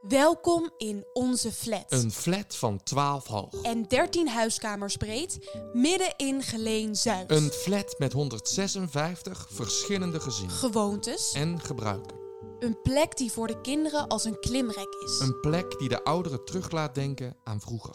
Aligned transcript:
Welkom 0.00 0.70
in 0.76 1.04
onze 1.12 1.52
flat. 1.52 1.84
Een 1.88 2.12
flat 2.12 2.56
van 2.56 2.82
12 2.82 3.26
hoog. 3.26 3.62
En 3.62 3.82
13 3.82 4.28
huiskamers 4.28 4.96
breed, 4.96 5.38
midden 5.72 6.14
in 6.16 6.42
Geleen 6.42 6.96
Zuid. 6.96 7.30
Een 7.30 7.50
flat 7.50 7.94
met 7.98 8.12
156 8.12 9.48
verschillende 9.50 10.20
gezinnen 10.20 10.56
Gewoontes. 10.56 11.32
en 11.32 11.60
gebruiken. 11.60 12.16
Een 12.58 12.82
plek 12.82 13.16
die 13.16 13.32
voor 13.32 13.46
de 13.46 13.60
kinderen 13.60 14.08
als 14.08 14.24
een 14.24 14.40
klimrek 14.40 14.96
is. 15.04 15.18
Een 15.20 15.40
plek 15.40 15.78
die 15.78 15.88
de 15.88 16.04
ouderen 16.04 16.44
terug 16.44 16.70
laat 16.70 16.94
denken 16.94 17.36
aan 17.44 17.60
vroeger. 17.60 17.94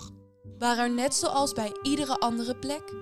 Waar 0.57 0.77
er 0.77 0.93
net 0.93 1.13
zoals 1.13 1.53
bij 1.53 1.71
iedere 1.83 2.17
andere 2.19 2.55
plek 2.55 2.93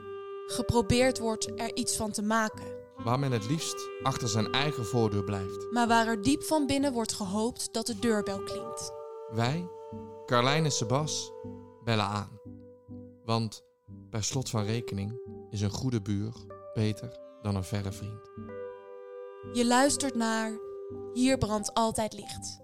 geprobeerd 0.48 1.20
wordt 1.20 1.60
er 1.60 1.76
iets 1.76 1.96
van 1.96 2.12
te 2.12 2.22
maken. 2.22 2.79
Waar 3.04 3.20
men 3.20 3.32
het 3.32 3.50
liefst 3.50 3.90
achter 4.04 4.28
zijn 4.28 4.52
eigen 4.52 4.86
voordeur 4.86 5.24
blijft. 5.24 5.72
Maar 5.72 5.88
waar 5.88 6.08
er 6.08 6.22
diep 6.22 6.44
van 6.44 6.66
binnen 6.66 6.94
wordt 6.94 7.14
gehoopt 7.14 7.74
dat 7.74 7.86
de 7.86 8.00
deurbel 8.00 8.44
klinkt. 8.44 8.92
Wij, 9.30 9.70
Carlijn 10.26 10.66
en 10.66 10.72
Sebas, 10.72 11.32
bellen 11.84 12.06
aan. 12.06 12.40
Want 13.26 13.64
per 14.10 14.24
slot 14.24 14.50
van 14.50 14.64
rekening 14.64 15.22
is 15.50 15.62
een 15.62 15.70
goede 15.70 16.02
buur 16.02 16.34
beter 16.74 17.20
dan 17.42 17.56
een 17.56 17.64
verre 17.64 17.92
vriend. 17.92 18.32
Je 19.54 19.66
luistert 19.66 20.16
naar 20.16 20.52
Hier 21.14 21.38
brandt 21.38 21.74
altijd 21.74 22.14
licht. 22.14 22.60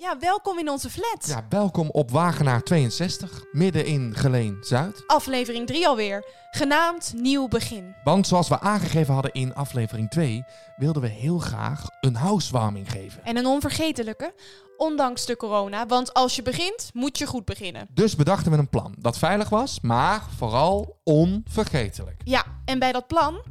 Ja, 0.00 0.18
welkom 0.18 0.58
in 0.58 0.70
onze 0.70 0.90
flat. 0.90 1.26
Ja, 1.26 1.46
welkom 1.48 1.90
op 1.90 2.10
Wagenaar 2.10 2.62
62, 2.62 3.44
midden 3.52 3.84
in 3.86 4.14
Geleen 4.14 4.56
Zuid. 4.60 5.02
Aflevering 5.06 5.66
3 5.66 5.86
alweer, 5.86 6.24
genaamd 6.50 7.12
Nieuw 7.16 7.48
Begin. 7.48 7.94
Want 8.04 8.26
zoals 8.26 8.48
we 8.48 8.60
aangegeven 8.60 9.14
hadden 9.14 9.32
in 9.32 9.54
aflevering 9.54 10.10
2, 10.10 10.44
wilden 10.76 11.02
we 11.02 11.08
heel 11.08 11.38
graag 11.38 11.86
een 12.00 12.14
housewarming 12.14 12.90
geven. 12.90 13.24
En 13.24 13.36
een 13.36 13.46
onvergetelijke, 13.46 14.34
ondanks 14.76 15.26
de 15.26 15.36
corona, 15.36 15.86
want 15.86 16.14
als 16.14 16.36
je 16.36 16.42
begint, 16.42 16.90
moet 16.92 17.18
je 17.18 17.26
goed 17.26 17.44
beginnen. 17.44 17.86
Dus 17.90 18.16
bedachten 18.16 18.52
we 18.52 18.58
een 18.58 18.68
plan 18.68 18.94
dat 18.98 19.18
veilig 19.18 19.48
was, 19.48 19.80
maar 19.80 20.22
vooral 20.36 21.00
onvergetelijk. 21.04 22.20
Ja, 22.24 22.44
en 22.64 22.78
bij 22.78 22.92
dat 22.92 23.06
plan 23.06 23.42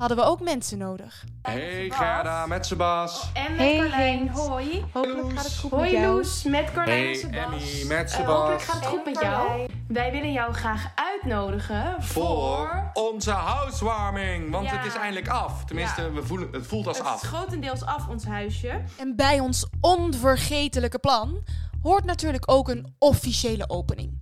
hadden 0.00 0.16
we 0.16 0.22
ook 0.22 0.40
mensen 0.40 0.78
nodig. 0.78 1.24
Hey 1.42 1.90
Gerda, 1.90 2.46
met 2.46 2.66
Sebas. 2.66 3.30
En 3.34 3.50
met 3.50 3.58
Hey, 3.60 3.76
Carlijn, 3.78 4.28
hoi. 4.28 4.84
Hopelijk 4.92 5.32
gaat 5.38 5.44
het 5.44 5.56
goed 5.58 5.70
met 5.70 5.80
Hoi 5.80 5.92
jou. 5.92 6.14
Loes, 6.14 6.42
met 6.42 6.72
Carlijn 6.72 6.98
Hey 6.98 7.10
en 7.12 7.18
Sebas. 7.18 7.34
Emmy, 7.44 7.84
met 7.88 8.12
Eh, 8.12 8.26
hopelijk 8.26 8.60
Sebas. 8.60 8.74
gaat 8.74 8.74
het 8.84 8.84
goed 8.84 9.04
met 9.04 9.20
jou. 9.20 9.68
Wij 9.88 10.10
willen 10.12 10.32
jou 10.32 10.52
graag 10.52 10.92
uitnodigen 10.94 12.02
Voor 12.02 12.90
onze 12.92 13.30
housewarming. 13.30 14.50
Want 14.50 14.66
Ja. 14.68 14.76
het 14.76 14.86
is 14.86 14.94
eindelijk 14.94 15.28
af. 15.28 15.64
Tenminste, 15.64 16.02
Ja. 16.02 16.10
we 16.12 16.22
voelen, 16.22 16.48
het 16.52 16.66
voelt 16.66 16.86
als 16.86 16.96
Het 16.98 17.06
is 17.06 17.12
af. 17.12 17.20
grotendeels 17.22 17.84
af, 17.84 18.08
ons 18.08 18.24
huisje. 18.24 18.80
En 18.98 19.16
bij 19.16 19.40
ons 19.40 19.66
onvergetelijke 19.80 20.98
plan 20.98 21.38
hoort 21.82 22.04
natuurlijk 22.04 22.50
ook 22.50 22.68
een 22.68 22.94
officiële 22.98 23.68
opening. 23.68 24.20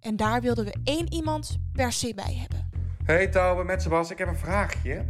En 0.00 0.16
daar 0.16 0.40
wilden 0.40 0.64
we 0.64 0.74
één 0.84 1.12
iemand 1.12 1.58
per 1.72 1.92
se 1.92 2.12
bij 2.14 2.36
hebben. 2.40 2.61
Hey 3.02 3.28
Tauwe, 3.28 3.64
met 3.64 3.82
Sebas. 3.82 4.10
Ik 4.10 4.18
heb 4.18 4.28
een 4.28 4.36
vraagje. 4.36 5.04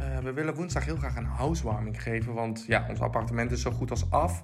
Eh, 0.00 0.18
we 0.18 0.32
willen 0.32 0.54
woensdag 0.54 0.84
heel 0.84 0.96
graag 0.96 1.16
een 1.16 1.24
housewarming 1.24 2.02
geven. 2.02 2.34
Want 2.34 2.64
ja, 2.66 2.86
ons 2.88 3.00
appartement 3.00 3.50
is 3.50 3.62
zo 3.62 3.70
goed 3.70 3.90
als 3.90 4.10
af. 4.10 4.42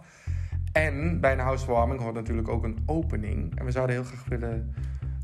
En 0.73 1.21
bij 1.21 1.33
een 1.33 1.39
housewarming 1.39 2.01
hoort 2.01 2.15
natuurlijk 2.15 2.49
ook 2.49 2.65
een 2.65 2.83
opening. 2.87 3.59
En 3.59 3.65
we 3.65 3.71
zouden 3.71 3.97
heel 3.97 4.05
graag 4.05 4.25
willen 4.29 4.75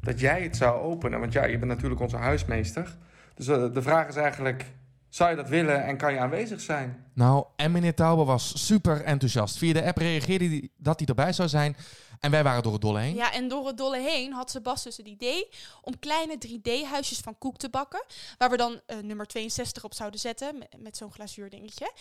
dat 0.01 0.21
jij 0.21 0.43
het 0.43 0.57
zou 0.57 0.81
openen. 0.81 1.21
Want 1.21 1.33
ja, 1.33 1.45
je 1.45 1.59
bent 1.59 1.71
natuurlijk 1.71 2.01
onze 2.01 2.17
huismeester. 2.17 2.97
Dus 3.35 3.49
eh, 3.49 3.73
de 3.73 3.83
vraag 3.83 4.09
is 4.09 4.17
eigenlijk... 4.17 4.67
Zou 5.09 5.31
je 5.31 5.37
dat 5.37 5.49
willen 5.49 5.85
en 5.85 5.97
kan 5.97 6.13
je 6.13 6.19
aanwezig 6.19 6.61
zijn? 6.61 6.97
Nou, 7.13 7.45
en 7.57 7.73
meneer 7.73 7.95
Tauber 7.95 8.25
was 8.25 8.67
super 8.67 9.03
enthousiast. 9.03 9.59
Via 9.59 9.73
de 9.73 9.85
app 9.85 9.97
reageerde 9.97 10.49
hij 10.49 10.69
dat 10.77 10.99
hij 10.99 11.09
erbij 11.09 11.33
zou 11.33 11.49
zijn. 11.49 11.77
En 12.21 12.31
wij 12.31 12.43
waren 12.43 12.63
door 12.63 12.73
het 12.73 12.81
dolle 12.81 13.01
heen. 13.01 13.15
Ja, 13.15 13.33
en 13.33 13.49
door 13.49 13.67
het 13.67 13.77
dolle 13.77 13.99
heen 13.99 14.33
had 14.33 14.51
Sebas 14.51 14.83
dus 14.83 14.97
het 14.97 15.07
idee 15.07 15.49
om 15.83 15.99
kleine 15.99 16.39
3D-huisjes 16.49 17.19
van 17.19 17.39
koek 17.39 17.57
te 17.57 17.69
bakken. 17.71 18.05
Waar 18.39 18.51
we 18.51 18.57
dan 18.57 18.81
eh, 18.87 18.99
nummer 18.99 19.27
62 19.27 19.85
op 19.85 19.95
zouden 19.95 20.21
zetten, 20.21 20.59
met, 20.59 20.69
met 20.79 20.97
zo'n 20.97 21.13
glazuurdingetje. 21.13 21.93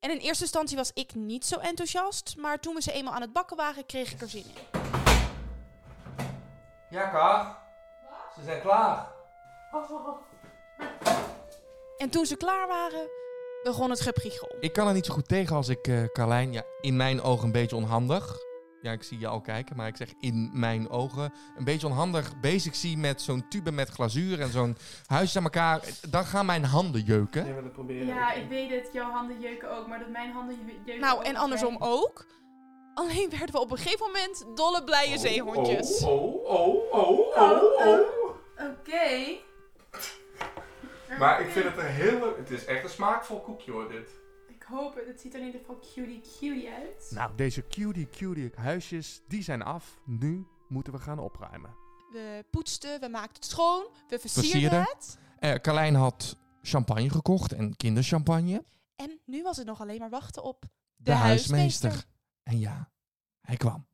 En 0.00 0.10
in 0.10 0.16
eerste 0.16 0.42
instantie 0.42 0.76
was 0.76 0.90
ik 0.94 1.14
niet 1.14 1.46
zo 1.46 1.58
enthousiast, 1.58 2.34
maar 2.36 2.60
toen 2.60 2.74
we 2.74 2.82
ze 2.82 2.92
eenmaal 2.92 3.14
aan 3.14 3.20
het 3.20 3.32
bakken 3.32 3.56
waren, 3.56 3.86
kreeg 3.86 4.12
ik 4.12 4.20
er 4.20 4.28
zin 4.28 4.44
in. 4.44 4.80
Ja, 6.90 7.06
Kar. 7.08 7.58
Ze 8.34 8.44
zijn 8.44 8.60
klaar. 8.60 9.10
En 11.98 12.10
toen 12.10 12.26
ze 12.26 12.36
klaar 12.36 12.68
waren, 12.68 13.08
begon 13.62 13.90
het 13.90 14.00
gepriegel. 14.00 14.56
Ik 14.60 14.72
kan 14.72 14.86
er 14.88 14.94
niet 14.94 15.06
zo 15.06 15.14
goed 15.14 15.28
tegen 15.28 15.56
als 15.56 15.68
ik 15.68 15.86
eh 15.86 16.04
Carlijn, 16.04 16.52
ja, 16.52 16.62
in 16.80 16.96
mijn 16.96 17.22
ogen 17.22 17.44
een 17.44 17.52
beetje 17.52 17.76
onhandig. 17.76 18.36
Ja, 18.82 18.92
ik 18.92 19.02
zie 19.02 19.18
je 19.18 19.26
al 19.26 19.40
kijken, 19.40 19.76
maar 19.76 19.86
ik 19.86 19.96
zeg 19.96 20.12
in 20.20 20.50
mijn 20.52 20.90
ogen 20.90 21.32
een 21.56 21.64
beetje 21.64 21.86
onhandig 21.86 22.40
bezig 22.40 22.76
zie 22.76 22.96
met 22.98 23.22
zo'n 23.22 23.48
tube 23.48 23.72
met 23.72 23.88
glazuur 23.88 24.40
en 24.40 24.48
zo'n 24.48 24.76
huisje 25.06 25.38
aan 25.38 25.44
elkaar. 25.44 25.80
Dan 26.10 26.24
gaan 26.24 26.46
mijn 26.46 26.64
handen 26.64 27.00
jeuken. 27.00 27.70
proberen. 27.72 28.06
Ja, 28.06 28.32
ik 28.32 28.48
weet 28.48 28.70
het. 28.70 28.88
Jouw 28.92 29.10
handen 29.10 29.40
jeuken 29.40 29.70
ook, 29.76 29.86
maar 29.86 29.98
dat 29.98 30.08
mijn 30.08 30.32
handen 30.32 30.56
jeuken 30.84 31.00
Nou, 31.00 31.18
ook 31.18 31.24
en 31.24 31.36
andersom 31.36 31.76
ook. 31.78 32.26
Alleen 32.94 33.30
werden 33.30 33.52
we 33.52 33.60
op 33.60 33.70
een 33.70 33.78
gegeven 33.78 34.06
moment 34.06 34.46
dolle 34.54 34.84
blije 34.84 35.18
zeehondjes. 35.18 36.02
Oh, 36.04 36.44
oh, 36.44 36.92
oh, 36.92 37.36
oh, 37.36 37.86
oh. 37.86 38.00
Oké. 38.70 39.36
Maar 41.18 41.40
ik 41.40 41.50
vind 41.50 41.64
het 41.64 41.76
een 41.76 41.84
hele... 41.84 42.34
Het 42.36 42.50
is 42.50 42.64
echt 42.64 42.84
een 42.84 42.90
smaakvol 42.90 43.40
koekje 43.40 43.72
hoor, 43.72 43.88
dit. 43.88 44.21
Ik 44.62 44.68
hoop 44.68 44.94
het. 44.94 45.06
Het 45.06 45.20
ziet 45.20 45.34
er 45.34 45.40
in 45.40 45.46
ieder 45.46 45.60
geval 45.60 45.78
cutie 45.94 46.20
cutie 46.20 46.70
uit. 46.70 47.10
Nou, 47.10 47.30
deze 47.36 47.66
cutie 47.66 48.08
cutie 48.08 48.50
huisjes, 48.54 49.22
die 49.28 49.42
zijn 49.42 49.62
af. 49.62 50.00
Nu 50.04 50.46
moeten 50.68 50.92
we 50.92 50.98
gaan 50.98 51.18
opruimen. 51.18 51.74
We 52.12 52.44
poetsten, 52.50 53.00
we 53.00 53.08
maakten 53.08 53.34
het 53.34 53.44
schoon, 53.44 53.86
we 54.08 54.18
versierden 54.18 54.50
Versierden. 54.50 54.80
het. 54.80 55.18
Eh 55.38 55.54
Carlijn 55.54 55.94
had 55.94 56.36
champagne 56.62 57.10
gekocht 57.10 57.52
en 57.52 57.76
kinderchampagne. 57.76 58.64
En 58.96 59.20
nu 59.24 59.42
was 59.42 59.56
het 59.56 59.66
nog 59.66 59.80
alleen 59.80 59.98
maar 59.98 60.10
wachten 60.10 60.42
op 60.42 60.64
De, 60.96 61.12
huismeester. 61.12 62.04
En 62.42 62.58
ja, 62.58 62.90
hij 63.40 63.56
kwam. 63.56 63.86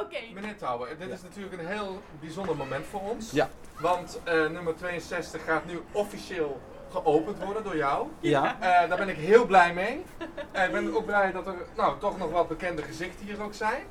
Oké. 0.00 0.16
Eh, 0.16 0.32
Meneer 0.32 0.56
Touwen, 0.56 0.98
dit 0.98 1.08
is 1.10 1.22
natuurlijk 1.22 1.62
een 1.62 1.66
heel 1.68 2.02
bijzonder 2.20 2.56
moment 2.56 2.86
voor 2.86 3.00
ons. 3.00 3.30
Ja. 3.30 3.50
Want 3.80 4.20
eh, 4.24 4.48
nummer 4.48 4.76
62 4.76 5.44
gaat 5.44 5.66
nu 5.66 5.80
officieel 5.92 6.60
geopend 6.92 7.44
worden 7.44 7.64
door 7.64 7.76
jou. 7.76 8.08
Ja. 8.20 8.56
Eh, 8.60 8.88
daar 8.88 8.98
ben 8.98 9.08
ik 9.08 9.16
heel 9.16 9.46
blij 9.46 9.72
mee. 9.74 10.04
Eh, 10.52 10.64
ik 10.64 10.72
ben 10.72 10.96
ook 10.96 11.06
blij 11.06 11.32
dat 11.32 11.46
er 11.46 11.54
nou, 11.76 11.98
toch 11.98 12.18
nog 12.18 12.30
wat 12.30 12.48
bekende 12.48 12.82
gezichten 12.82 13.26
hier 13.26 13.42
ook 13.42 13.54
zijn. 13.54 13.82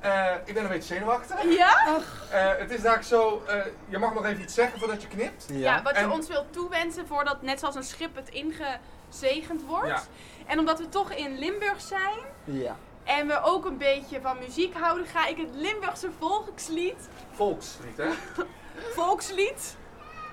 Eh, 0.00 0.32
ik 0.44 0.54
ben 0.54 0.62
een 0.62 0.68
beetje 0.68 0.94
zenuwachtig. 0.94 1.42
Ja? 1.56 1.98
Eh, 2.30 2.58
het 2.58 2.70
is 2.70 2.82
daar 2.82 3.04
zo, 3.04 3.42
eh, 3.46 3.54
je 3.88 3.98
mag 3.98 4.14
nog 4.14 4.24
even 4.24 4.42
iets 4.42 4.54
zeggen 4.54 4.78
voordat 4.78 5.02
je 5.02 5.08
knipt. 5.08 5.46
Ja, 5.52 5.82
wat 5.82 5.94
je 5.96 6.02
En- 6.02 6.10
ons 6.10 6.28
wilt 6.28 6.52
toewensen 6.52 7.06
voordat 7.06 7.42
net 7.42 7.58
zoals 7.60 7.74
een 7.74 7.84
schip 7.84 8.14
het 8.16 8.28
ingezegend 8.28 9.62
wordt. 9.66 9.88
Ja. 9.88 10.02
En 10.46 10.58
omdat 10.58 10.78
we 10.78 10.88
toch 10.88 11.12
in 11.12 11.38
Limburg 11.38 11.80
zijn 11.80 12.18
Ja. 12.44 12.76
en 13.04 13.26
we 13.26 13.40
ook 13.42 13.64
een 13.64 13.78
beetje 13.78 14.20
van 14.20 14.38
muziek 14.38 14.74
houden, 14.74 15.06
ga 15.06 15.26
ik 15.26 15.36
het 15.36 15.48
Limburgse 15.54 16.08
volkslied, 16.18 17.08
Volkslied, 17.32 17.96
hè? 17.96 18.08
volkslied, 19.00 19.76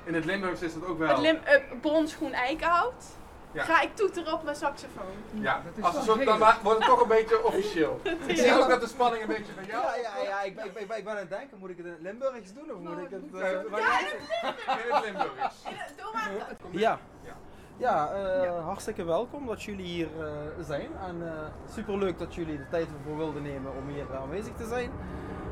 In 0.04 0.14
het 0.14 0.26
Limburgs 0.26 0.62
is 0.62 0.74
het 0.74 0.86
ook 0.86 0.98
wel. 0.98 1.08
het 1.10 1.18
Lim 1.18 1.36
eh, 1.44 1.62
bronsgroen 1.82 2.34
eikenhout, 2.34 3.04
Ja. 3.52 3.64
ga 3.64 3.82
ik 3.82 3.96
toeteren 3.96 4.34
op 4.34 4.44
mijn 4.44 4.56
saxofoon. 4.56 5.06
Ja, 5.32 5.62
als 5.82 5.96
een 5.96 6.02
soort, 6.04 6.26
dan 6.26 6.40
wordt 6.64 6.80
het 6.80 6.88
toch 6.88 7.02
een 7.02 7.08
beetje 7.08 7.44
officieel. 7.46 8.00
Ik 8.26 8.38
zie 8.38 8.54
ook 8.62 8.70
dat 8.70 8.82
de 8.82 8.88
spanning 8.88 9.22
een 9.22 9.28
beetje 9.28 9.54
bij 9.54 9.66
jou 9.66 9.84
Ja, 9.84 9.96
ja, 9.96 10.24
ja, 10.30 10.42
ik, 10.42 10.56
ben- 10.56 10.66
ik, 10.66 10.74
ben- 10.74 10.82
ik, 10.82 10.88
ben- 10.88 10.98
ik 10.98 11.04
ben 11.04 11.14
aan 11.14 11.20
het 11.20 11.30
denken, 11.30 11.58
moet 11.60 11.70
ik 11.70 11.78
het 11.78 11.86
in 11.86 11.92
het 11.92 12.02
Limburgs 12.02 12.54
doen 12.54 12.72
of 12.72 12.78
moet 12.80 12.98
ik 12.98 13.10
het... 13.10 13.22
Ja, 13.34 13.40
eh, 13.40 13.70
waar- 13.70 14.02
in 14.88 14.94
het 14.94 15.04
Limburgs. 15.06 15.56
Doe 15.98 16.10
maar. 16.14 16.32
Ja. 16.70 17.00
Ja. 17.24 17.34
Ja, 17.78 18.12
eh, 18.14 18.64
hartstikke 18.66 19.04
welkom 19.04 19.46
dat 19.48 19.64
jullie 19.64 19.86
hier 19.86 20.08
eh, 20.20 20.26
zijn. 20.62 20.90
En 21.08 21.28
eh 21.28 21.74
superleuk 21.74 22.20
dat 22.20 22.36
jullie 22.36 22.58
de 22.58 22.70
tijd 22.70 22.88
ervoor 22.98 23.18
wilden 23.18 23.42
nemen 23.44 23.72
om 23.76 23.88
hier 23.90 24.06
eh, 24.12 24.22
aanwezig 24.22 24.54
te 24.56 24.66
zijn. 24.68 24.92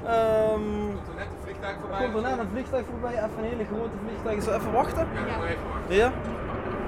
Ehm 0.05 0.61
Komt 0.95 1.07
er 1.07 1.15
net 1.15 1.25
een 1.25 1.43
vliegtuig 1.43 1.75
voorbij? 1.79 2.03
komt 2.03 2.15
er 2.15 2.29
net 2.29 2.39
een 2.39 2.49
vliegtuig 2.51 2.85
voorbij, 2.85 3.13
even 3.13 3.37
een 3.37 3.43
hele 3.43 3.65
grote 3.65 3.97
vliegtuig. 4.05 4.43
Zo 4.43 4.51
even 4.51 4.71
wachten? 4.71 5.07
Ja, 5.13 5.21
nog 5.21 5.45
even 5.45 5.67
wachten. 5.73 5.95
Ja? 5.95 6.11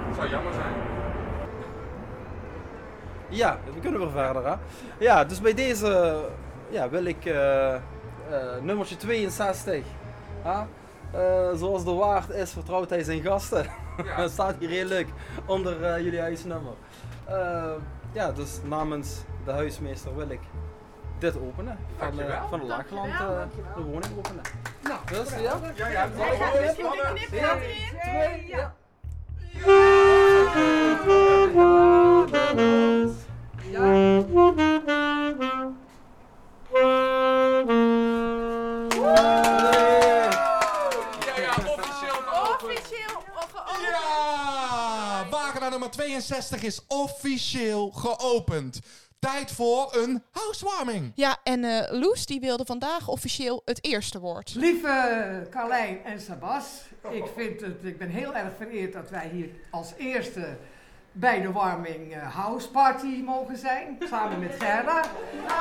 Het 0.08 0.16
zou 0.16 0.30
jammer 0.30 0.54
zijn. 0.54 0.74
Ja, 3.30 3.58
we 3.74 3.80
kunnen 3.80 4.00
weer 4.00 4.12
verder 4.12 4.46
hè. 4.48 4.56
Ja, 4.98 5.24
dus 5.26 5.42
bij 5.42 5.54
deze 5.54 6.22
ja, 6.70 6.90
wil 6.90 7.06
ik 7.06 7.26
eh, 7.26 7.76
eh, 7.76 7.82
nummertje 8.62 8.98
62. 8.98 9.84
hè. 10.42 10.64
Eh, 11.12 11.58
zoals 11.58 11.84
de 11.86 11.92
waard 11.92 12.30
is, 12.30 12.52
vertrouwt 12.52 12.90
hij 12.90 13.04
zijn 13.04 13.22
gasten. 13.22 13.66
Ja. 14.06 14.16
Dat 14.22 14.32
staat 14.32 14.56
hier 14.60 14.70
heel 14.70 14.86
leuk 14.86 15.08
onder 15.46 16.02
jullie 16.02 16.20
huisnummer. 16.20 16.74
Ja, 18.12 18.32
dus 18.32 18.60
namens 18.64 19.24
de 19.46 19.52
huismeester 19.52 20.16
wil 20.16 20.30
ik 20.30 20.40
dit 21.24 21.38
openen. 21.42 21.78
Van, 21.98 22.16
dankjewel. 22.16 22.36
Eh, 22.36 22.50
van 22.50 22.60
de 22.60 22.66
Laagland 22.66 23.12
eh, 23.12 23.42
de 23.76 23.82
woning 23.82 24.18
openen. 24.18 24.44
Nou, 24.82 25.00
het. 25.06 25.30
ja. 25.30 25.60
Ja, 25.76 25.88
ja. 25.88 26.10
ja. 26.16 26.40
ja. 27.32 27.62
ja, 28.12 28.36
ja. 28.48 28.74
nummer 45.70 45.92
62 45.92 46.64
is 46.64 46.82
officieel 46.88 47.92
geopend. 47.92 48.80
Tijd 49.24 49.52
voor 49.52 49.96
een 49.96 50.24
housewarming. 50.32 51.12
Ja, 51.16 51.38
en 51.44 51.64
eh, 51.64 52.00
Loes 52.00 52.26
die 52.26 52.40
wilde 52.40 52.66
vandaag 52.66 53.08
officieel 53.08 53.62
het 53.66 53.86
eerste 53.86 54.20
woord. 54.20 54.56
Lieve 54.56 55.48
Carlijn 55.52 56.04
en 56.04 56.22
Sabas, 56.22 56.66
ik, 57.10 57.26
vind 57.36 57.62
het, 57.62 57.84
ik 57.84 57.98
ben 57.98 58.10
heel 58.10 58.36
erg 58.36 58.52
vereerd 58.58 58.94
dat 58.94 59.10
wij 59.10 59.30
hier 59.34 59.50
als 59.72 59.94
eerste 59.98 60.58
bij 61.12 61.42
de 61.42 61.52
warming 61.52 62.14
eh, 62.14 62.36
house 62.36 62.70
party 62.70 63.22
mogen 63.26 63.58
zijn. 63.58 63.98
Samen 64.10 64.40
met 64.40 64.56
Gerda, 64.60 65.02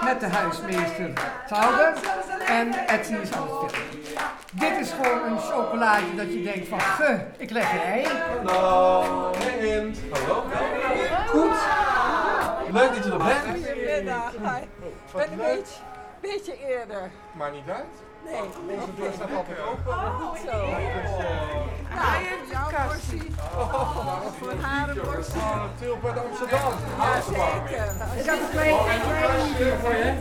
met 0.05 0.21
de 0.21 0.27
huismeester 0.27 1.13
Tauber 1.49 1.95
en 2.47 2.73
Etsy 2.87 3.15
Zandveld. 3.25 3.75
Dit 4.53 4.79
is 4.81 4.91
gewoon 4.91 5.33
een 5.33 5.39
chocolaatje 5.39 6.15
dat 6.17 6.33
je 6.33 6.43
denkt 6.43 6.69
van, 6.69 6.81
ge, 6.81 7.21
ik 7.37 7.51
leg 7.51 7.73
een 7.73 7.81
ei. 7.81 8.07
Hallo. 8.45 9.33
Hallo. 10.11 10.45
Goed. 11.27 11.92
Leuk 12.73 12.95
dat 12.95 13.05
je 13.05 13.11
er 13.11 13.19
bent. 13.19 13.67
Goedemiddag. 13.67 14.31
Hi. 14.31 14.63
Ik 14.63 15.13
ben 15.13 15.31
een 15.33 15.37
beetje, 15.37 15.77
beetje 16.21 16.57
eerder. 16.69 17.11
Maar 17.33 17.51
niet 17.51 17.69
uit. 17.69 17.95
Nee. 18.25 18.41
Onze 18.79 18.95
deur 18.97 19.13
staat 19.15 19.29
altijd 19.37 19.59
open. 19.61 19.93
Goed 20.21 20.39
zo. 20.51 20.57
Nou, 21.95 22.23
jouw 22.51 22.87
portie. 22.89 23.35
Voor 24.39 24.53
haar 24.61 24.89
een 24.89 25.01
portie. 25.01 25.41
Oh, 25.41 25.65
Tilp 25.79 26.05
uit 26.07 26.19
Amsterdam. 26.19 26.73
Ja, 26.99 27.21
zeker. 27.21 27.85
Ik 28.17 28.25
heb 28.25 28.35
een 28.41 28.51
klein, 28.51 28.75
een 28.75 29.01
klein 29.19 29.47
liedje 29.47 29.75
voor 29.83 29.95
je. 29.95 30.15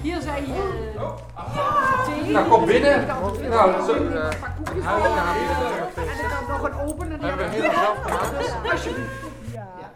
Hier 0.00 0.20
zijn 0.20 0.46
je. 0.46 0.92
Nou, 2.32 2.48
kom 2.48 2.64
binnen. 2.64 3.06
Nou, 3.48 3.84
zo, 3.86 3.94
En 3.94 4.32
ik 4.76 4.82
had 6.30 6.48
nog 6.48 6.62
een 6.62 6.80
open 6.88 7.12
en 7.12 7.18
die 7.18 7.28
hebben 7.28 7.50
we 7.50 7.54
helemaal 7.54 7.84
zelf 7.84 7.98
gemaakt. 8.02 8.70
Alsjeblieft. 8.72 9.35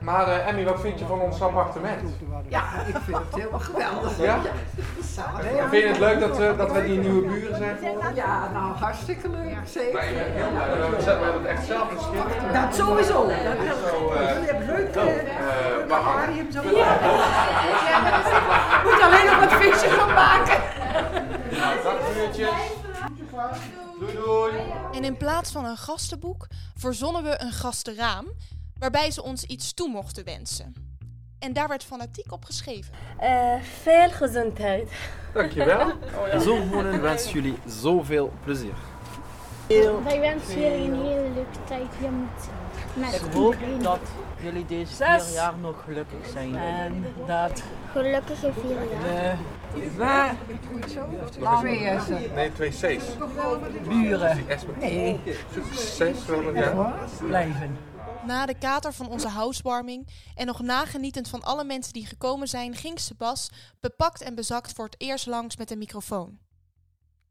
Maar 0.00 0.28
eh, 0.28 0.48
Emmy, 0.48 0.64
wat 0.64 0.80
vind 0.80 0.98
je 0.98 1.06
van 1.06 1.20
ons 1.20 1.42
appartement? 1.42 2.00
Ja, 2.48 2.62
ik 2.86 2.96
vind 3.04 3.18
het 3.18 3.34
helemaal 3.34 3.58
geweldig. 3.60 4.18
Ja? 4.18 4.40
Vind 5.70 5.82
je 5.82 5.88
het 5.88 5.98
leuk 5.98 6.20
dat, 6.20 6.36
we 6.36 6.54
dat 6.56 6.72
we 6.72 6.84
die 6.86 6.98
nieuwe 6.98 7.26
buren 7.28 7.56
zijn 7.56 7.76
geworden? 7.76 8.14
Ja, 8.14 8.48
nou 8.52 8.72
hartstikke 8.76 9.28
leuk. 9.28 9.56
Zeker. 9.64 9.92
Maar. 9.94 10.06
We 10.06 11.10
hebben- 11.10 11.32
het 11.32 11.44
echt 11.44 11.66
zelf 11.66 11.88
geschilderd. 11.96 12.52
Dat 12.52 12.74
sowieso. 12.74 13.26
Dat 13.26 13.36
eh, 13.36 14.32
Jullie 14.34 14.48
hebben 14.50 14.66
leuk 14.66 14.94
eh, 14.94 15.86
uh, 15.88 15.92
aquarium 15.96 16.52
zo. 16.52 16.62
Moet 18.84 19.00
alleen 19.02 19.26
nog 19.26 19.38
wat 19.40 19.52
visjes 19.52 19.90
van 19.92 20.12
maken. 20.14 20.58
Dag 21.84 22.12
buurtjes. 22.14 22.48
Doei 23.98 24.12
doei. 24.14 24.52
En 24.92 25.04
in 25.04 25.16
plaats 25.16 25.52
van 25.52 25.64
een 25.64 25.76
gastenboek 25.76 26.46
verzonnen 26.76 27.22
we 27.22 27.40
een 27.42 27.52
gastenraam, 27.52 28.26
waarbij 28.80 29.10
ze 29.10 29.22
ons 29.22 29.44
iets 29.44 29.74
toe 29.74 29.88
mochten 29.88 30.24
wensen. 30.24 30.74
En 31.38 31.52
daar 31.52 31.68
werd 31.68 31.84
fanatiek 31.84 32.32
op 32.32 32.44
geschreven. 32.44 32.94
Eh, 33.18 33.54
veel 33.82 34.10
gezondheid. 34.10 34.90
Dankjewel. 35.32 35.92
En 36.32 36.40
zo 36.40 36.66
wonen 36.66 37.02
wens 37.02 37.32
jullie 37.32 37.58
zoveel 37.66 38.32
plezier. 38.44 38.74
Wij 40.04 40.20
wensen 40.20 40.60
jullie 40.60 40.90
een 40.90 41.02
hele 41.06 41.28
leuke 41.34 41.58
tijd 41.66 41.86
hier 41.98 42.10
met, 42.10 42.48
met 42.94 43.14
Ik 43.14 43.32
hoop 43.32 43.52
iedereen. 43.52 43.82
dat 43.82 44.00
jullie 44.42 44.66
deze 44.66 44.94
vier 44.94 45.32
jaar 45.32 45.54
nog 45.60 45.82
gelukkig 45.84 46.26
zijn. 46.32 46.56
En 46.56 47.04
dat 47.26 47.62
Gelukkige 47.92 48.52
vier 48.60 48.76
jaar. 49.02 49.36
we, 49.96 50.32
we 51.56 52.28
Nee, 52.34 52.52
twee 52.52 52.70
C's. 52.70 53.04
buren 53.88 54.38
Nee. 54.78 55.20
Wel 56.26 56.54
ja. 56.54 56.94
blijven. 57.26 57.76
Na 58.26 58.46
de 58.46 58.54
kater 58.58 58.92
van 58.92 59.08
onze 59.08 59.28
housewarming 59.28 60.08
en 60.34 60.46
nog 60.46 60.62
nagenietend 60.62 61.28
van 61.28 61.42
alle 61.42 61.64
mensen 61.64 61.92
die 61.92 62.06
gekomen 62.06 62.48
zijn, 62.48 62.74
ging 62.74 63.00
Sebas, 63.00 63.50
bepakt 63.80 64.22
en 64.22 64.34
bezakt 64.34 64.72
voor 64.72 64.84
het 64.84 64.94
eerst 64.98 65.26
langs 65.26 65.56
met 65.56 65.70
een 65.70 65.78
microfoon. 65.78 66.38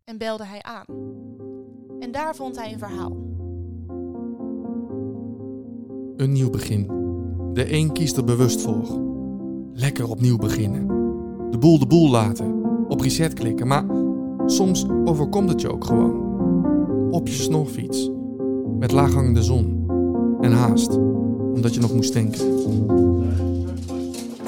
En 0.04 0.18
belde 0.18 0.46
hij 0.46 0.62
aan. 0.62 0.86
En 2.00 2.12
daar 2.12 2.36
vond 2.36 2.56
hij 2.56 2.74
een 2.74 2.80
verhaal. 2.80 3.12
Een 6.18 6.32
nieuw 6.32 6.50
begin. 6.50 6.88
De 7.54 7.74
een 7.74 7.92
kiest 7.92 8.18
er 8.18 8.24
bewust 8.24 8.62
voor. 8.62 9.02
Lekker 9.74 10.10
opnieuw 10.10 10.38
beginnen. 10.38 10.88
De 11.52 11.58
boel 11.58 11.80
de 11.80 11.88
boel 11.88 12.10
laten. 12.10 12.64
Op 12.88 13.02
reset 13.02 13.34
klikken. 13.34 13.68
Maar 13.68 13.86
soms 14.46 14.86
overkomt 15.06 15.50
het 15.50 15.62
je 15.62 15.72
ook 15.72 15.86
gewoon. 15.86 16.28
Op 17.12 17.28
je 17.28 17.34
snorfiets. 17.34 18.10
Met 18.80 18.92
laaghangende 18.92 19.44
zon. 19.44 19.79
En 20.42 20.52
haast. 20.52 20.90
Omdat 21.54 21.74
je 21.74 21.80
nog 21.80 21.94
moest 21.94 22.14
denken. 22.14 22.40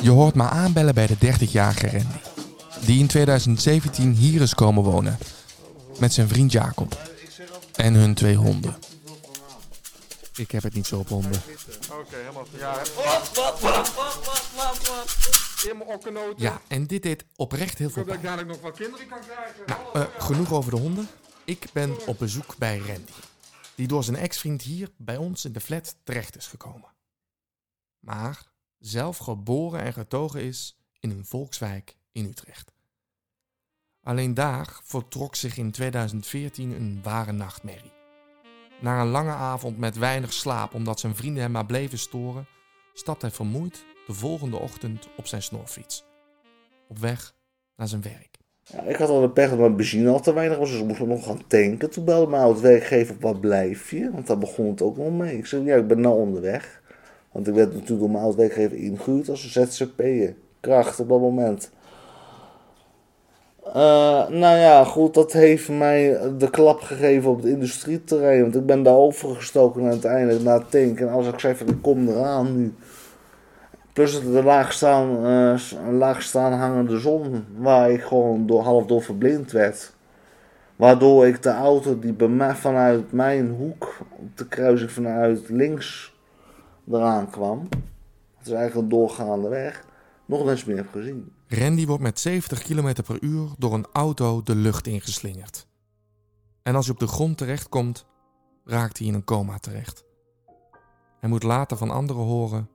Je 0.01 0.09
hoort 0.09 0.35
me 0.35 0.43
aanbellen 0.43 0.93
bij 0.93 1.07
de 1.07 1.15
30-jarige 1.15 1.89
Randy. 1.89 2.05
Die 2.85 2.99
in 2.99 3.07
2017 3.07 4.11
hier 4.13 4.41
is 4.41 4.55
komen 4.55 4.83
wonen. 4.83 5.17
Met 5.99 6.13
zijn 6.13 6.27
vriend 6.27 6.51
Jacob. 6.51 6.97
En 7.75 7.93
hun 7.93 8.13
twee 8.13 8.35
honden. 8.35 8.75
Ik 10.35 10.51
heb 10.51 10.63
het 10.63 10.73
niet 10.73 10.87
zo 10.87 10.97
op 10.97 11.09
honden. 11.09 11.41
Oké, 11.91 12.15
helemaal. 12.15 12.45
Ja, 12.57 12.73
wat, 12.95 13.31
wat, 13.33 13.59
wat, 13.59 13.93
wat, 13.95 14.19
wat, 14.25 14.47
wat, 14.55 14.87
wat. 14.87 15.17
Helemaal 15.63 15.87
okkennoten. 15.87 16.35
Ja, 16.43 16.61
en 16.67 16.87
dit 16.87 17.03
deed 17.03 17.25
oprecht 17.35 17.77
heel 17.77 17.89
veel 17.89 18.01
Ik 18.01 18.07
hoop 18.09 18.21
dat 18.21 18.31
pijn. 18.31 18.39
ik 18.39 18.45
dadelijk 18.45 18.49
nog 18.49 18.71
wat 18.71 18.79
kinderen 18.79 19.07
kan 19.07 19.19
krijgen. 19.19 19.63
Nou, 19.93 20.07
eh, 20.07 20.23
genoeg 20.23 20.53
over 20.53 20.71
de 20.71 20.77
honden. 20.77 21.07
Ik 21.45 21.65
ben 21.73 21.95
op 22.05 22.19
bezoek 22.19 22.55
bij 22.57 22.77
Randy. 22.77 23.11
Die 23.75 23.87
door 23.87 24.03
zijn 24.03 24.17
ex-vriend 24.17 24.61
hier 24.61 24.89
bij 24.97 25.17
ons 25.17 25.45
in 25.45 25.51
de 25.51 25.59
flat 25.59 25.95
terecht 26.03 26.35
is 26.37 26.47
gekomen. 26.47 26.93
Maar 27.99 28.51
zelf 28.77 29.17
geboren 29.17 29.81
en 29.81 29.93
getogen 29.93 30.41
is 30.41 30.77
in 30.99 31.09
een 31.09 31.25
volkswijk 31.25 31.97
in 32.11 32.25
Utrecht. 32.25 32.71
Alleen 34.03 34.33
daar 34.33 34.79
voltrok 34.83 35.35
zich 35.35 35.57
in 35.57 35.71
2014 35.71 36.71
een 36.71 37.01
ware 37.03 37.31
nachtmerrie. 37.31 37.93
Na 38.81 39.01
een 39.01 39.07
lange 39.07 39.31
avond 39.31 39.77
met 39.77 39.97
weinig 39.97 40.33
slaap 40.33 40.73
omdat 40.73 40.99
zijn 40.99 41.15
vrienden 41.15 41.41
hem 41.41 41.51
maar 41.51 41.65
bleven 41.65 41.99
storen, 41.99 42.47
stapt 42.93 43.21
hij 43.21 43.31
vermoeid 43.31 43.85
de 44.07 44.13
volgende 44.13 44.57
ochtend 44.57 45.07
op 45.17 45.27
zijn 45.27 45.43
snorfiets. 45.43 46.03
Op 46.87 46.97
weg 46.97 47.33
naar 47.75 47.87
zijn 47.87 48.01
werk. 48.01 48.30
Ja, 48.63 48.81
ik 48.81 48.95
had 48.95 49.09
al 49.09 49.21
de 49.21 49.29
pech 49.29 49.49
dat 49.49 49.59
mijn 49.59 49.75
benzine 49.75 50.09
al 50.09 50.19
te 50.19 50.33
weinig 50.33 50.57
was, 50.57 50.69
dus 50.69 50.79
ik 50.79 50.87
moest 50.87 50.99
nog 50.99 51.25
gaan 51.25 51.41
tanken. 51.47 51.89
Toen 51.89 52.05
belde 52.05 52.29
mijn 52.29 52.43
oud-werkgever, 52.43 53.15
wat 53.19 53.39
blijf 53.39 53.91
je? 53.91 54.11
Want 54.11 54.27
daar 54.27 54.37
begon 54.37 54.67
het 54.67 54.81
ook 54.81 54.97
nog 54.97 55.11
mee. 55.11 55.37
Ik 55.37 55.45
zei, 55.45 55.63
ja, 55.63 55.75
ik 55.75 55.87
ben 55.87 56.01
nou 56.01 56.19
onderweg. 56.19 56.81
Want 57.31 57.47
ik 57.47 57.53
werd 57.53 57.73
natuurlijk 57.73 57.99
door 57.99 58.09
mijn 58.09 58.23
oud-werkgever 58.23 58.77
ingehuurd 58.77 59.29
als 59.29 59.51
ZZP'er. 59.51 60.35
Kracht 60.59 60.99
op 60.99 61.09
dat 61.09 61.19
moment. 61.19 61.71
Eh, 63.63 64.27
nou 64.27 64.57
ja, 64.57 64.83
goed, 64.83 65.13
dat 65.13 65.33
heeft 65.33 65.69
mij 65.69 66.19
de 66.37 66.49
klap 66.49 66.81
gegeven 66.81 67.29
op 67.29 67.37
het 67.37 67.45
industrieterrein. 67.45 68.41
Want 68.41 68.55
ik 68.55 68.65
ben 68.65 68.83
daar 68.83 68.95
overgestoken 68.95 69.85
uiteindelijk 69.85 70.43
naar 70.43 70.67
tanken. 70.67 71.07
En 71.07 71.13
als 71.13 71.27
ik 71.27 71.39
zei 71.39 71.55
van, 71.55 71.67
ik 71.67 71.81
kom 71.81 72.07
eraan 72.07 72.57
nu. 72.57 72.73
Plus 73.93 74.13
het 74.13 74.23
de 74.23 74.43
laag 74.43 74.73
staan, 74.73 75.25
eh, 75.25 75.61
een 75.85 75.97
laag 75.97 76.31
hangende 76.33 76.99
zon, 76.99 77.45
waar 77.57 77.91
ik 77.91 78.03
gewoon 78.03 78.47
door, 78.47 78.61
half 78.61 78.85
door 78.85 79.01
verblind 79.01 79.51
werd. 79.51 79.93
Waardoor 80.75 81.27
ik 81.27 81.43
de 81.43 81.49
auto 81.49 81.99
die 81.99 82.15
vanuit 82.55 83.11
mijn 83.11 83.49
hoek, 83.49 83.97
op 84.09 84.37
de 84.37 84.47
kruising 84.47 84.91
vanuit 84.91 85.49
links, 85.49 86.15
eraan 86.91 87.29
kwam. 87.29 87.67
Het 88.37 88.47
is 88.47 88.53
eigenlijk 88.53 88.75
een 88.75 88.97
doorgaande 88.97 89.47
weg. 89.47 89.85
Nog 90.25 90.49
eens 90.49 90.65
meer 90.65 90.77
heb 90.77 90.91
gezien. 90.91 91.31
Randy 91.47 91.85
wordt 91.85 92.03
met 92.03 92.19
70 92.19 92.61
km 92.61 92.93
per 93.05 93.17
uur 93.21 93.49
door 93.57 93.73
een 93.73 93.87
auto 93.93 94.41
de 94.43 94.55
lucht 94.55 94.87
ingeslingerd. 94.87 95.67
En 96.63 96.75
als 96.75 96.85
hij 96.85 96.93
op 96.93 96.99
de 96.99 97.07
grond 97.07 97.37
terechtkomt, 97.37 98.05
raakt 98.65 98.97
hij 98.97 99.07
in 99.07 99.13
een 99.13 99.23
coma 99.23 99.57
terecht. 99.57 100.05
Hij 101.19 101.29
moet 101.29 101.43
later 101.43 101.77
van 101.77 101.89
anderen 101.89 102.23
horen 102.23 102.69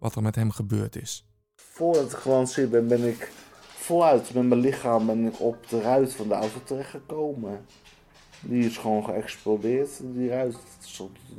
wat 0.00 0.14
er 0.14 0.22
met 0.22 0.34
hem 0.34 0.50
gebeurd 0.50 0.96
is. 0.96 1.24
Voordat 1.56 2.12
ik 2.12 2.18
gelanceerd 2.18 2.70
ben, 2.70 2.88
ben 2.88 3.08
ik 3.08 3.32
voluit 3.76 4.34
met 4.34 4.48
mijn 4.48 4.60
lichaam 4.60 5.06
ben 5.06 5.26
ik 5.26 5.40
op 5.40 5.68
de 5.68 5.80
ruit 5.80 6.12
van 6.12 6.28
de 6.28 6.34
auto 6.34 6.60
terechtgekomen. 6.64 7.66
Die 8.40 8.66
is 8.66 8.76
gewoon 8.76 9.04
geëxplodeerd, 9.04 9.90
die 10.02 10.28
ruit. 10.28 10.56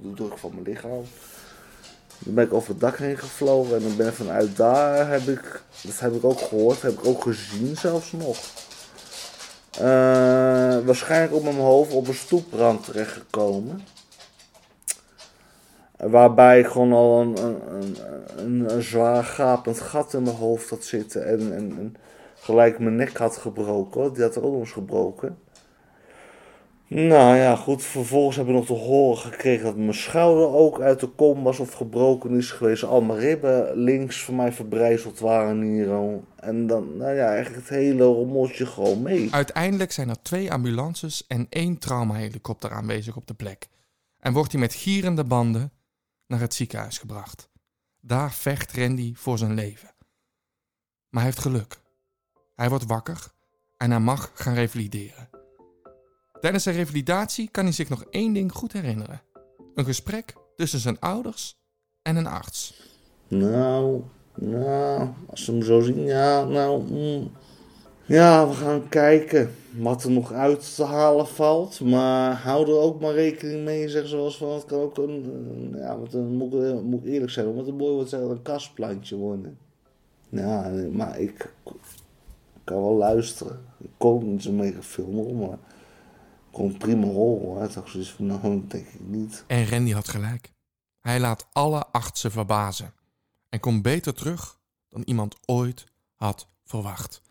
De 0.01 0.13
druk 0.13 0.37
van 0.37 0.51
mijn 0.53 0.63
lichaam. 0.63 1.03
Dan 2.19 2.33
ben 2.33 2.45
ik 2.45 2.53
over 2.53 2.69
het 2.69 2.79
dak 2.79 2.97
heen 2.97 3.17
gevlogen 3.17 3.75
en 3.75 3.81
dan 3.81 3.95
ben 3.95 4.13
vanuit 4.13 4.57
daar 4.57 5.09
heb 5.09 5.21
ik, 5.21 5.63
dat 5.83 5.99
heb 5.99 6.13
ik 6.13 6.23
ook 6.23 6.39
gehoord, 6.39 6.81
heb 6.81 6.91
ik 6.91 7.05
ook 7.05 7.21
gezien 7.21 7.77
zelfs 7.77 8.11
nog. 8.11 8.37
Eh, 9.71 10.85
waarschijnlijk 10.85 11.33
op 11.33 11.43
mijn 11.43 11.55
hoofd 11.55 11.91
op 11.91 12.07
een 12.07 12.13
stoeprand 12.13 12.85
terechtgekomen. 12.85 13.81
Waarbij 16.09 16.63
gewoon 16.63 16.93
al 16.93 17.21
een, 17.21 17.37
een, 17.43 17.97
een, 18.37 18.73
een, 18.73 18.81
zwaar 18.81 19.23
gapend 19.23 19.79
gat 19.79 20.13
in 20.13 20.23
mijn 20.23 20.35
hoofd 20.35 20.69
had 20.69 20.83
zitten. 20.83 21.25
En, 21.25 21.55
en, 21.55 21.95
gelijk 22.35 22.79
mijn 22.79 22.95
nek 22.95 23.17
had 23.17 23.37
gebroken. 23.37 24.13
Die 24.13 24.23
had 24.23 24.35
er 24.35 24.43
ook 24.43 24.51
nog 24.51 24.59
eens 24.59 24.71
gebroken. 24.71 25.37
Nou 26.87 27.35
ja, 27.35 27.55
goed. 27.55 27.83
Vervolgens 27.83 28.37
heb 28.37 28.47
ik 28.47 28.53
nog 28.53 28.65
te 28.65 28.73
horen 28.73 29.17
gekregen 29.17 29.65
dat 29.65 29.75
mijn 29.75 29.93
schouder 29.93 30.47
ook 30.47 30.81
uit 30.81 30.99
de 30.99 31.07
kom 31.07 31.43
was 31.43 31.59
of 31.59 31.73
gebroken 31.73 32.35
is 32.35 32.51
geweest. 32.51 32.83
Al 32.83 33.01
mijn 33.01 33.19
ribben 33.19 33.77
links 33.77 34.23
van 34.23 34.35
mij 34.35 34.51
verbrijzeld 34.51 35.19
waren 35.19 35.61
hier. 35.61 35.89
En 36.35 36.67
dan, 36.67 36.97
nou 36.97 37.15
ja, 37.15 37.27
eigenlijk 37.27 37.67
het 37.67 37.77
hele 37.77 38.03
rommeltje 38.03 38.65
gewoon 38.65 39.01
mee. 39.01 39.27
Uiteindelijk 39.31 39.91
zijn 39.91 40.09
er 40.09 40.21
twee 40.21 40.51
ambulances 40.51 41.25
en 41.27 41.47
één 41.49 41.77
traumahelikopter 41.77 42.71
aanwezig 42.71 43.15
op 43.15 43.27
de 43.27 43.33
plek. 43.33 43.67
En 44.19 44.33
wordt 44.33 44.51
hij 44.51 44.61
met 44.61 44.73
gierende 44.73 45.23
banden 45.23 45.71
naar 46.31 46.39
het 46.39 46.53
ziekenhuis 46.53 46.97
gebracht. 46.97 47.49
Daar 47.99 48.31
vecht 48.31 48.73
Randy 48.73 49.15
voor 49.15 49.37
zijn 49.37 49.53
leven. 49.53 49.89
Maar 51.09 51.23
hij 51.23 51.31
heeft 51.31 51.39
geluk. 51.39 51.81
Hij 52.55 52.69
wordt 52.69 52.85
wakker 52.85 53.31
en 53.77 53.91
hij 53.91 53.99
mag 53.99 54.31
gaan 54.33 54.53
revalideren. 54.53 55.29
Tijdens 56.39 56.63
zijn 56.63 56.75
revalidatie 56.75 57.49
kan 57.51 57.63
hij 57.63 57.73
zich 57.73 57.89
nog 57.89 58.03
één 58.03 58.33
ding 58.33 58.51
goed 58.51 58.73
herinneren: 58.73 59.21
een 59.75 59.85
gesprek 59.85 60.33
tussen 60.55 60.79
zijn 60.79 60.99
ouders 60.99 61.57
en 62.01 62.15
een 62.15 62.27
arts. 62.27 62.81
Nou, 63.27 64.03
nou, 64.35 65.09
als 65.29 65.45
ze 65.45 65.51
hem 65.51 65.63
zo 65.63 65.81
zien, 65.81 66.01
ja, 66.01 66.43
nou, 66.43 66.83
mm. 66.83 67.31
Ja, 68.11 68.47
we 68.47 68.53
gaan 68.53 68.87
kijken 68.89 69.55
wat 69.77 70.03
er 70.03 70.11
nog 70.11 70.31
uit 70.31 70.75
te 70.75 70.83
halen 70.83 71.27
valt. 71.27 71.79
Maar 71.79 72.35
hou 72.35 72.67
er 72.67 72.77
ook 72.77 73.01
maar 73.01 73.13
rekening 73.13 73.63
mee, 73.63 73.89
zeggen 73.89 74.09
ze 74.09 74.15
wel 74.15 74.25
eens 74.25 74.37
van, 74.37 74.49
het 74.53 74.65
kan 74.65 74.79
ook 74.79 74.97
een, 74.97 75.73
ja, 75.75 75.97
want 75.97 76.11
dan 76.11 76.35
moet, 76.35 76.53
ik- 76.53 76.81
moet 76.83 77.05
ik 77.05 77.11
eerlijk 77.11 77.31
zijn, 77.31 77.55
want 77.55 77.67
een 77.67 77.75
mooi 77.75 77.93
wordt 77.93 78.09
zeggen, 78.09 78.29
een 78.29 78.41
kastplantje 78.41 79.15
worden. 79.15 79.57
Ja, 80.29 80.71
maar 80.91 81.19
ik, 81.19 81.53
kan 82.63 82.81
wel 82.81 82.95
luisteren. 82.95 83.65
Ik 83.77 83.89
kon 83.97 84.31
niet 84.31 84.43
zo 84.43 84.51
mega 84.51 84.79
maar 85.33 85.53
ik 85.53 86.51
kon 86.51 86.77
prima 86.77 87.07
horen. 87.07 87.73
dacht 87.73 87.89
zoiets 87.91 88.11
van, 88.11 88.25
nou, 88.25 88.41
denk 88.67 88.87
ik 88.87 88.99
niet. 89.07 89.43
En 89.47 89.67
Randy 89.69 89.91
had 89.91 90.07
gelijk. 90.09 90.51
Hij 90.99 91.19
laat 91.19 91.47
alle 91.51 91.85
artsen 91.91 92.31
verbazen 92.31 92.93
en 93.49 93.59
komt 93.59 93.81
beter 93.81 94.13
terug 94.13 94.59
dan 94.89 95.01
iemand 95.05 95.35
ooit 95.45 95.83
had 96.15 96.47
verwacht. 96.63 97.21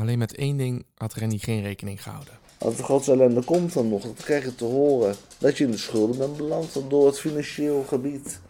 Alleen 0.00 0.18
met 0.18 0.34
één 0.34 0.56
ding 0.56 0.84
had 0.94 1.14
Randy 1.14 1.38
geen 1.38 1.62
rekening 1.62 2.02
gehouden. 2.02 2.34
Wat 2.58 2.76
de 2.76 2.82
grootste 2.82 3.12
ellende 3.12 3.44
komt 3.44 3.74
dan 3.74 3.88
nog, 3.88 4.02
dat 4.02 4.24
krijg 4.24 4.44
je 4.44 4.54
te 4.54 4.64
horen. 4.64 5.14
Dat 5.38 5.58
je 5.58 5.64
in 5.64 5.70
de 5.70 5.76
schulden 5.76 6.18
bent 6.18 6.36
beland 6.36 6.82
door 6.88 7.06
het 7.06 7.20
financieel 7.20 7.82
gebied. 7.82 8.40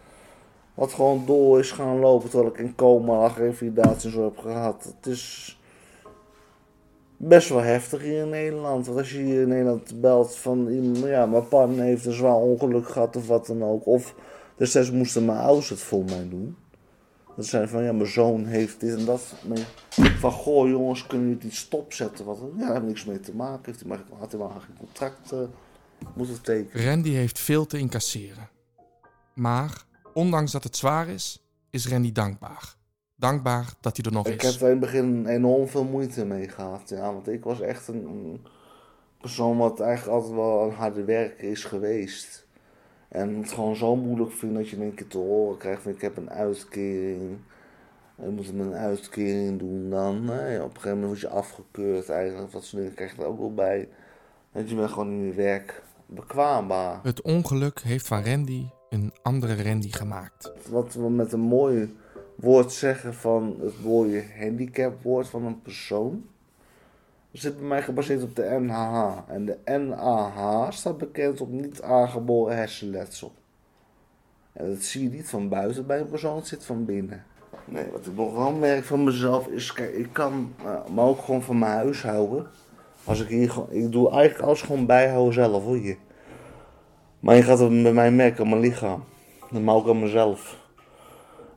Wat 0.74 0.92
gewoon 0.92 1.26
door 1.26 1.58
is 1.58 1.70
gaan 1.70 1.98
lopen 1.98 2.30
terwijl 2.30 2.52
ik 2.52 2.58
in 2.58 2.74
coma 2.74 3.18
lag, 3.18 3.36
revalidatie 3.38 4.08
en 4.08 4.14
zo 4.14 4.24
heb 4.24 4.38
gehad. 4.38 4.94
Het 4.96 5.12
is 5.12 5.58
best 7.16 7.48
wel 7.48 7.62
heftig 7.62 8.02
hier 8.02 8.22
in 8.22 8.28
Nederland. 8.28 8.86
Want 8.86 8.98
als 8.98 9.12
je 9.12 9.18
hier 9.18 9.42
in 9.42 9.48
Nederland 9.48 10.00
belt 10.00 10.36
van, 10.36 10.68
ja, 10.94 11.26
mijn 11.26 11.48
partner 11.48 11.84
heeft 11.84 12.06
een 12.06 12.12
zwaar 12.12 12.36
ongeluk 12.36 12.88
gehad 12.88 13.16
of 13.16 13.26
wat 13.26 13.46
dan 13.46 13.64
ook. 13.64 13.86
Of 13.86 14.14
destijds 14.56 14.90
moesten 14.90 15.24
mijn 15.24 15.38
ouders 15.38 15.68
het 15.68 15.80
voor 15.80 16.04
mij 16.04 16.28
doen. 16.28 16.56
Dat 17.40 17.48
zijn 17.48 17.68
van, 17.68 17.82
ja, 17.82 17.92
mijn 17.92 18.10
zoon 18.10 18.44
heeft 18.44 18.80
dit 18.80 18.98
en 18.98 19.04
dat. 19.04 19.34
Van, 20.18 20.32
goh 20.32 20.68
jongens, 20.68 21.06
kunnen 21.06 21.26
jullie 21.26 21.42
het 21.42 21.50
niet 21.50 21.60
stopzetten? 21.60 22.24
Wat, 22.24 22.38
ja, 22.56 22.64
daar 22.66 22.72
heeft 22.74 22.86
niks 22.86 23.04
mee 23.04 23.20
te 23.20 23.34
maken. 23.34 23.62
Heeft 23.64 23.80
hij 23.80 23.88
maar, 23.88 24.00
had 24.18 24.32
hij 24.32 24.40
maar 24.40 24.60
geen 24.60 24.76
contract 24.78 25.32
eh, 25.32 25.38
moeten 26.14 26.42
tekenen. 26.42 26.86
Randy 26.86 27.10
heeft 27.10 27.38
veel 27.38 27.66
te 27.66 27.78
incasseren. 27.78 28.48
Maar, 29.34 29.84
ondanks 30.14 30.52
dat 30.52 30.64
het 30.64 30.76
zwaar 30.76 31.08
is, 31.08 31.42
is 31.70 31.88
Randy 31.88 32.12
dankbaar. 32.12 32.74
Dankbaar 33.16 33.72
dat 33.80 33.96
hij 33.96 34.06
er 34.06 34.12
nog 34.12 34.26
Ik 34.26 34.42
is. 34.42 34.52
heb 34.52 34.60
er 34.60 34.66
in 34.66 34.70
het 34.70 34.80
begin 34.80 35.26
enorm 35.26 35.68
veel 35.68 35.84
moeite 35.84 36.24
mee 36.24 36.48
gehad. 36.48 36.88
Ja, 36.88 37.12
want 37.12 37.28
ik 37.28 37.44
was 37.44 37.60
echt 37.60 37.88
een, 37.88 38.04
een 38.04 38.46
persoon 39.20 39.56
wat 39.56 39.80
eigenlijk 39.80 40.16
altijd 40.16 40.34
wel 40.34 40.62
een 40.62 40.74
harde 40.74 41.04
werker 41.04 41.48
is 41.48 41.64
geweest. 41.64 42.46
En 43.10 43.36
het 43.36 43.52
gewoon 43.52 43.76
zo 43.76 43.96
moeilijk 43.96 44.32
vind 44.32 44.54
dat 44.54 44.68
je 44.68 44.76
in 44.76 44.82
één 44.82 44.94
keer 44.94 45.06
te 45.06 45.18
horen 45.18 45.58
krijgt 45.58 45.82
van 45.82 45.92
ik 45.92 46.00
heb 46.00 46.16
een 46.16 46.30
uitkering. 46.30 47.38
Je 48.22 48.28
moet 48.28 48.48
een 48.48 48.74
uitkering 48.74 49.58
doen 49.58 49.90
dan. 49.90 50.24
Nee, 50.24 50.62
op 50.62 50.68
een 50.68 50.80
gegeven 50.80 50.90
moment 50.90 51.06
word 51.06 51.20
je 51.20 51.28
afgekeurd 51.28 52.08
eigenlijk. 52.08 52.52
Dat 52.52 52.64
soort 52.64 52.82
dingen 52.82 52.94
krijg 52.94 53.16
je 53.16 53.22
er 53.22 53.28
ook 53.28 53.38
wel 53.38 53.54
bij. 53.54 53.88
Want 54.52 54.70
je 54.70 54.76
bent 54.76 54.90
gewoon 54.90 55.10
in 55.10 55.26
je 55.26 55.32
werk 55.32 55.82
bekwaambaar. 56.06 57.00
Het 57.02 57.22
ongeluk 57.22 57.80
heeft 57.80 58.06
van 58.06 58.24
Randy 58.24 58.66
een 58.90 59.12
andere 59.22 59.62
Randy 59.62 59.90
gemaakt. 59.90 60.52
Wat 60.68 60.94
we 60.94 61.10
met 61.10 61.32
een 61.32 61.40
mooi 61.40 61.96
woord 62.34 62.72
zeggen 62.72 63.14
van 63.14 63.56
het 63.60 63.84
mooie 63.84 64.24
handicapwoord 64.38 65.28
van 65.28 65.44
een 65.44 65.62
persoon. 65.62 66.24
Zit 67.32 67.58
bij 67.58 67.68
mij 67.68 67.82
gebaseerd 67.82 68.22
op 68.22 68.36
de 68.36 68.56
NHH. 68.60 69.18
En 69.28 69.44
de 69.44 69.78
NAH 69.78 70.70
staat 70.70 70.98
bekend 70.98 71.40
op 71.40 71.50
niet 71.50 71.82
aangeboren 71.82 72.56
hersenletsel. 72.56 73.32
En 74.52 74.68
dat 74.68 74.82
zie 74.82 75.02
je 75.02 75.16
niet 75.16 75.28
van 75.28 75.48
buiten 75.48 75.86
bij 75.86 76.00
een 76.00 76.08
persoon, 76.08 76.36
het 76.36 76.46
zit 76.46 76.64
van 76.64 76.84
binnen. 76.84 77.24
Nee, 77.64 77.84
wat 77.92 78.06
ik 78.06 78.16
nog 78.16 78.34
wel 78.34 78.52
merk 78.52 78.84
van 78.84 79.04
mezelf 79.04 79.46
is, 79.46 79.72
kijk, 79.72 79.94
ik 79.94 80.08
kan, 80.12 80.52
uh, 80.64 80.86
maar 80.94 81.04
ook 81.04 81.20
gewoon 81.20 81.42
van 81.42 81.58
mijn 81.58 81.72
huishouden. 81.72 82.46
Als 83.04 83.20
ik 83.20 83.28
hier 83.28 83.50
gewoon, 83.50 83.72
ik 83.72 83.92
doe 83.92 84.10
eigenlijk 84.10 84.46
alles 84.46 84.62
gewoon 84.62 84.86
bijhouden 84.86 85.34
zelf 85.34 85.64
hoor 85.64 85.78
je. 85.78 85.96
Maar 87.20 87.36
je 87.36 87.42
gaat 87.42 87.58
het 87.58 87.82
bij 87.82 87.92
mij 87.92 88.10
merken 88.10 88.48
mijn 88.48 88.60
lichaam. 88.60 89.04
Maar 89.50 89.74
ook 89.74 89.88
aan 89.88 90.00
mezelf. 90.00 90.58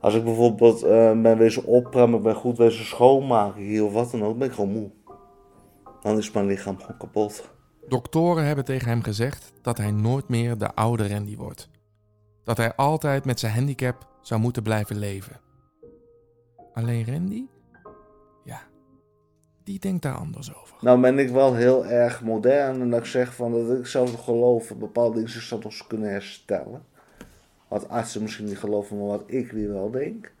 Als 0.00 0.14
ik 0.14 0.24
bijvoorbeeld 0.24 0.84
uh, 0.84 1.20
ben 1.20 1.38
wezen 1.38 1.64
opruimen, 1.64 2.22
ben 2.22 2.34
goed 2.34 2.58
wezen 2.58 2.84
schoonmaken 2.84 3.62
hier 3.62 3.84
of 3.84 3.92
wat 3.92 4.10
dan 4.10 4.24
ook, 4.24 4.38
ben 4.38 4.48
ik 4.48 4.54
gewoon 4.54 4.72
moe. 4.72 4.90
Dan 6.04 6.18
is 6.18 6.30
mijn 6.30 6.46
lichaam 6.46 6.78
gewoon 6.78 6.96
kapot. 6.96 7.50
Doktoren 7.88 8.44
hebben 8.44 8.64
tegen 8.64 8.88
hem 8.88 9.02
gezegd 9.02 9.52
dat 9.62 9.78
hij 9.78 9.90
nooit 9.90 10.28
meer 10.28 10.58
de 10.58 10.74
oude 10.74 11.08
Randy 11.08 11.36
wordt. 11.36 11.68
Dat 12.42 12.56
hij 12.56 12.74
altijd 12.74 13.24
met 13.24 13.40
zijn 13.40 13.52
handicap 13.52 14.08
zou 14.20 14.40
moeten 14.40 14.62
blijven 14.62 14.98
leven. 14.98 15.40
Alleen 16.72 17.06
Randy? 17.06 17.46
Ja, 18.44 18.60
die 19.62 19.78
denkt 19.78 20.02
daar 20.02 20.16
anders 20.16 20.54
over. 20.54 20.76
Nou 20.80 21.00
ben 21.00 21.18
ik 21.18 21.30
wel 21.30 21.54
heel 21.54 21.86
erg 21.86 22.22
modern 22.22 22.80
en 22.80 22.90
dat 22.90 23.00
ik 23.00 23.06
zeg 23.06 23.34
van 23.34 23.52
dat 23.52 23.78
ik 23.78 23.86
zelf 23.86 24.24
geloof 24.24 24.66
dat 24.66 24.78
bepaalde 24.78 25.14
dingen 25.14 25.30
zich 25.30 25.50
eens 25.50 25.86
kunnen 25.86 26.10
herstellen. 26.10 26.84
Wat 27.68 27.88
artsen 27.88 28.22
misschien 28.22 28.44
niet 28.44 28.58
geloven, 28.58 28.98
maar 28.98 29.06
wat 29.06 29.24
ik 29.26 29.52
weer 29.52 29.72
wel 29.72 29.90
denk. 29.90 30.32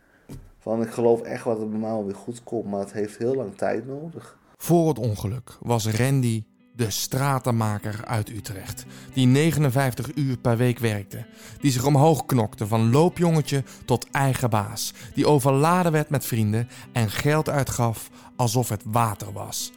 Van 0.58 0.82
ik 0.82 0.90
geloof 0.90 1.22
echt 1.22 1.44
wat 1.44 1.70
bij 1.70 1.78
mij 1.78 1.90
wel 1.90 2.04
weer 2.04 2.14
goed 2.14 2.42
komt, 2.42 2.70
maar 2.70 2.80
het 2.80 2.92
heeft 2.92 3.18
heel 3.18 3.34
lang 3.34 3.56
tijd 3.56 3.86
nodig. 3.86 4.42
Voor 4.64 4.88
het 4.88 4.98
ongeluk 4.98 5.58
was 5.60 5.86
Randy 5.86 6.44
de 6.74 6.90
stratenmaker 6.90 8.04
uit 8.04 8.28
Utrecht. 8.28 8.86
Die 9.12 9.26
59 9.26 10.14
uur 10.14 10.38
per 10.38 10.56
week 10.56 10.78
werkte. 10.78 11.26
Die 11.60 11.70
zich 11.70 11.86
omhoog 11.86 12.26
knokte 12.26 12.66
van 12.66 12.90
loopjongetje 12.90 13.64
tot 13.84 14.10
eigen 14.10 14.50
baas. 14.50 14.94
Die 15.14 15.26
overladen 15.26 15.92
werd 15.92 16.10
met 16.10 16.26
vrienden 16.26 16.68
en 16.92 17.10
geld 17.10 17.48
uitgaf 17.48 18.10
alsof 18.36 18.68
het 18.68 18.82
water 18.86 19.32
was. 19.32 19.72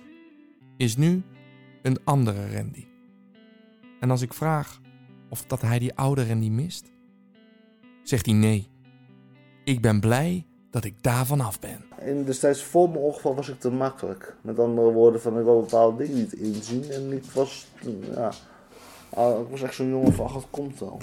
Is 0.78 0.98
nu 0.98 1.24
een 1.82 2.00
andere 2.04 2.56
Randy. 2.56 2.86
En 4.00 4.12
als 4.12 4.22
ik 4.22 4.34
vraag 4.34 4.82
of 5.30 5.46
dat 5.46 5.62
hij 5.62 5.80
die 5.80 5.96
oude 5.96 6.28
Randy 6.28 6.50
mist, 6.50 6.92
zegt 8.04 8.26
hij 8.26 8.36
nee. 8.36 8.70
Ik 9.64 9.82
ben 9.82 10.00
blij 10.00 10.46
dat 10.78 10.86
ik 10.86 11.04
daarvan 11.04 11.42
af 11.42 11.60
ben. 11.60 11.86
In 12.06 12.24
destijds 12.24 12.64
voor 12.64 12.90
mijn 12.90 13.02
ongeval 13.02 13.36
was 13.36 13.50
ik 13.50 13.60
te 13.60 13.72
makkelijk. 13.72 14.36
Met 14.42 14.60
andere 14.60 14.92
woorden, 14.92 15.22
van 15.22 15.38
ik 15.38 15.44
wil 15.44 15.60
bepaalde 15.60 16.04
dingen 16.04 16.18
niet 16.18 16.34
inzien. 16.34 16.92
En 16.92 17.12
ik 17.12 17.24
was, 17.24 17.68
ja, 18.16 18.32
ik 19.16 19.48
was 19.50 19.62
echt 19.62 19.76
zo'n 19.76 19.90
jongen 19.90 20.14
van, 20.14 20.26
ach, 20.26 20.34
het 20.34 20.46
komt 20.50 20.80
wel. 20.80 20.98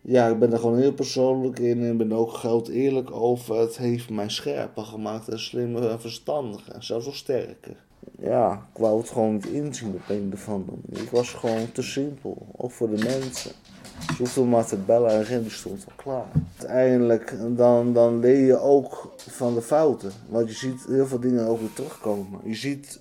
Ja, 0.00 0.26
ik 0.26 0.38
ben 0.38 0.52
er 0.52 0.58
gewoon 0.58 0.78
heel 0.78 0.92
persoonlijk 0.92 1.58
in 1.58 1.84
en 1.84 1.96
ben 1.96 2.12
ook 2.12 2.32
groot 2.32 2.68
eerlijk 2.68 3.10
over. 3.10 3.56
Het 3.56 3.76
heeft 3.76 4.10
mij 4.10 4.28
scherper 4.28 4.84
gemaakt 4.84 5.28
en 5.28 5.40
slimmer 5.40 5.90
en 5.90 6.00
verstandiger 6.00 6.72
en 6.72 6.84
zelfs 6.84 7.06
nog 7.06 7.16
sterker. 7.16 7.76
Ja, 8.18 8.52
ik 8.72 8.80
wou 8.80 8.98
het 8.98 9.10
gewoon 9.10 9.34
niet 9.34 9.46
inzien 9.46 9.94
op 9.94 10.08
een 10.08 10.30
of 10.34 10.48
andere 10.48 10.78
manier. 10.86 11.02
Ik 11.02 11.10
was 11.10 11.30
gewoon 11.30 11.72
te 11.72 11.82
simpel, 11.82 12.46
ook 12.56 12.70
voor 12.70 12.90
de 12.90 13.02
mensen. 13.02 13.52
Hoefden 14.18 14.48
maar 14.48 14.66
te 14.66 14.76
bellen 14.76 15.10
en 15.10 15.26
Randy 15.26 15.50
stond 15.50 15.84
al 15.86 15.92
klaar. 15.96 16.26
Uiteindelijk 16.58 17.34
dan, 17.56 17.92
dan 17.92 18.20
leer 18.20 18.46
je 18.46 18.58
ook 18.58 19.14
van 19.16 19.54
de 19.54 19.62
fouten. 19.62 20.12
Want 20.28 20.48
je 20.48 20.54
ziet 20.54 20.84
heel 20.86 21.06
veel 21.06 21.20
dingen 21.20 21.46
ook 21.46 21.60
weer 21.60 21.72
terugkomen. 21.72 22.40
Je 22.44 22.54
ziet 22.54 22.98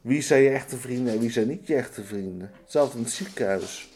wie 0.00 0.22
zijn 0.22 0.42
je 0.42 0.50
echte 0.50 0.76
vrienden 0.76 1.12
en 1.12 1.18
wie 1.18 1.30
zijn 1.30 1.48
niet 1.48 1.66
je 1.66 1.74
echte 1.74 2.04
vrienden. 2.04 2.50
Hetzelfde 2.62 2.98
in 2.98 3.04
het 3.04 3.12
ziekenhuis. 3.12 3.92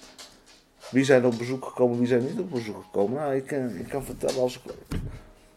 Wie 0.91 1.05
zijn 1.05 1.27
op 1.27 1.39
bezoek 1.39 1.65
gekomen, 1.65 1.99
wie 1.99 2.07
zijn 2.07 2.25
niet 2.25 2.39
op 2.39 2.51
bezoek 2.51 2.83
gekomen. 2.83 3.19
Nou, 3.19 3.35
ik, 3.35 3.47
kan, 3.47 3.69
ik 3.69 3.89
kan 3.89 4.05
vertellen 4.05 4.41
als 4.41 4.57
ik... 4.65 4.75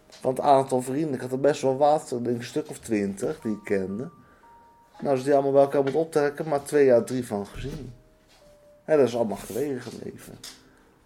Van 0.07 0.33
het 0.33 0.39
aantal 0.39 0.81
vrienden, 0.81 1.13
ik 1.13 1.21
had 1.21 1.31
er 1.31 1.39
best 1.39 1.61
wel 1.61 1.77
wat, 1.77 2.09
denk 2.09 2.27
ik 2.27 2.37
een 2.37 2.43
stuk 2.43 2.69
of 2.69 2.79
twintig 2.79 3.39
die 3.41 3.51
ik 3.51 3.63
kende. 3.63 4.09
Nou, 4.99 5.15
als 5.15 5.23
die 5.23 5.33
allemaal 5.33 5.51
bij 5.51 5.61
elkaar 5.61 5.83
moet 5.83 5.95
optrekken, 5.95 6.47
maar 6.47 6.63
twee 6.63 6.85
jaar 6.85 7.03
drie 7.03 7.25
van 7.25 7.45
gezien. 7.47 7.93
En 8.85 8.97
dat 8.97 9.07
is 9.07 9.15
allemaal 9.15 9.37
gelegen 9.37 9.81
gebleven. 9.81 10.33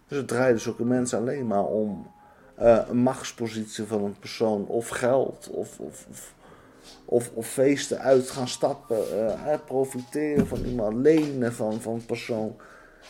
Dus 0.08 0.18
het 0.18 0.28
draaide 0.28 0.60
zulke 0.60 0.86
mensen 0.86 1.18
alleen 1.20 1.48
maar 1.48 1.66
om 1.66 2.08
uh, 2.62 2.80
een 2.90 2.98
machtspositie 2.98 3.84
van 3.84 4.04
een 4.04 4.20
persoon, 4.20 4.66
of 4.68 4.88
geld, 4.88 5.50
of, 5.52 5.80
of, 5.80 6.06
of, 6.10 6.34
Of, 7.06 7.32
feesten 7.48 8.00
uit 8.00 8.30
gaan 8.30 8.48
stappen. 8.48 8.98
eh, 8.98 9.34
hè, 9.44 9.58
profiteren 9.58 10.48
van 10.48 10.64
iemand. 10.66 10.96
Lenen 10.96 11.54
van, 11.54 11.82
van 11.82 11.94
een 11.94 12.06
persoon. 12.06 12.56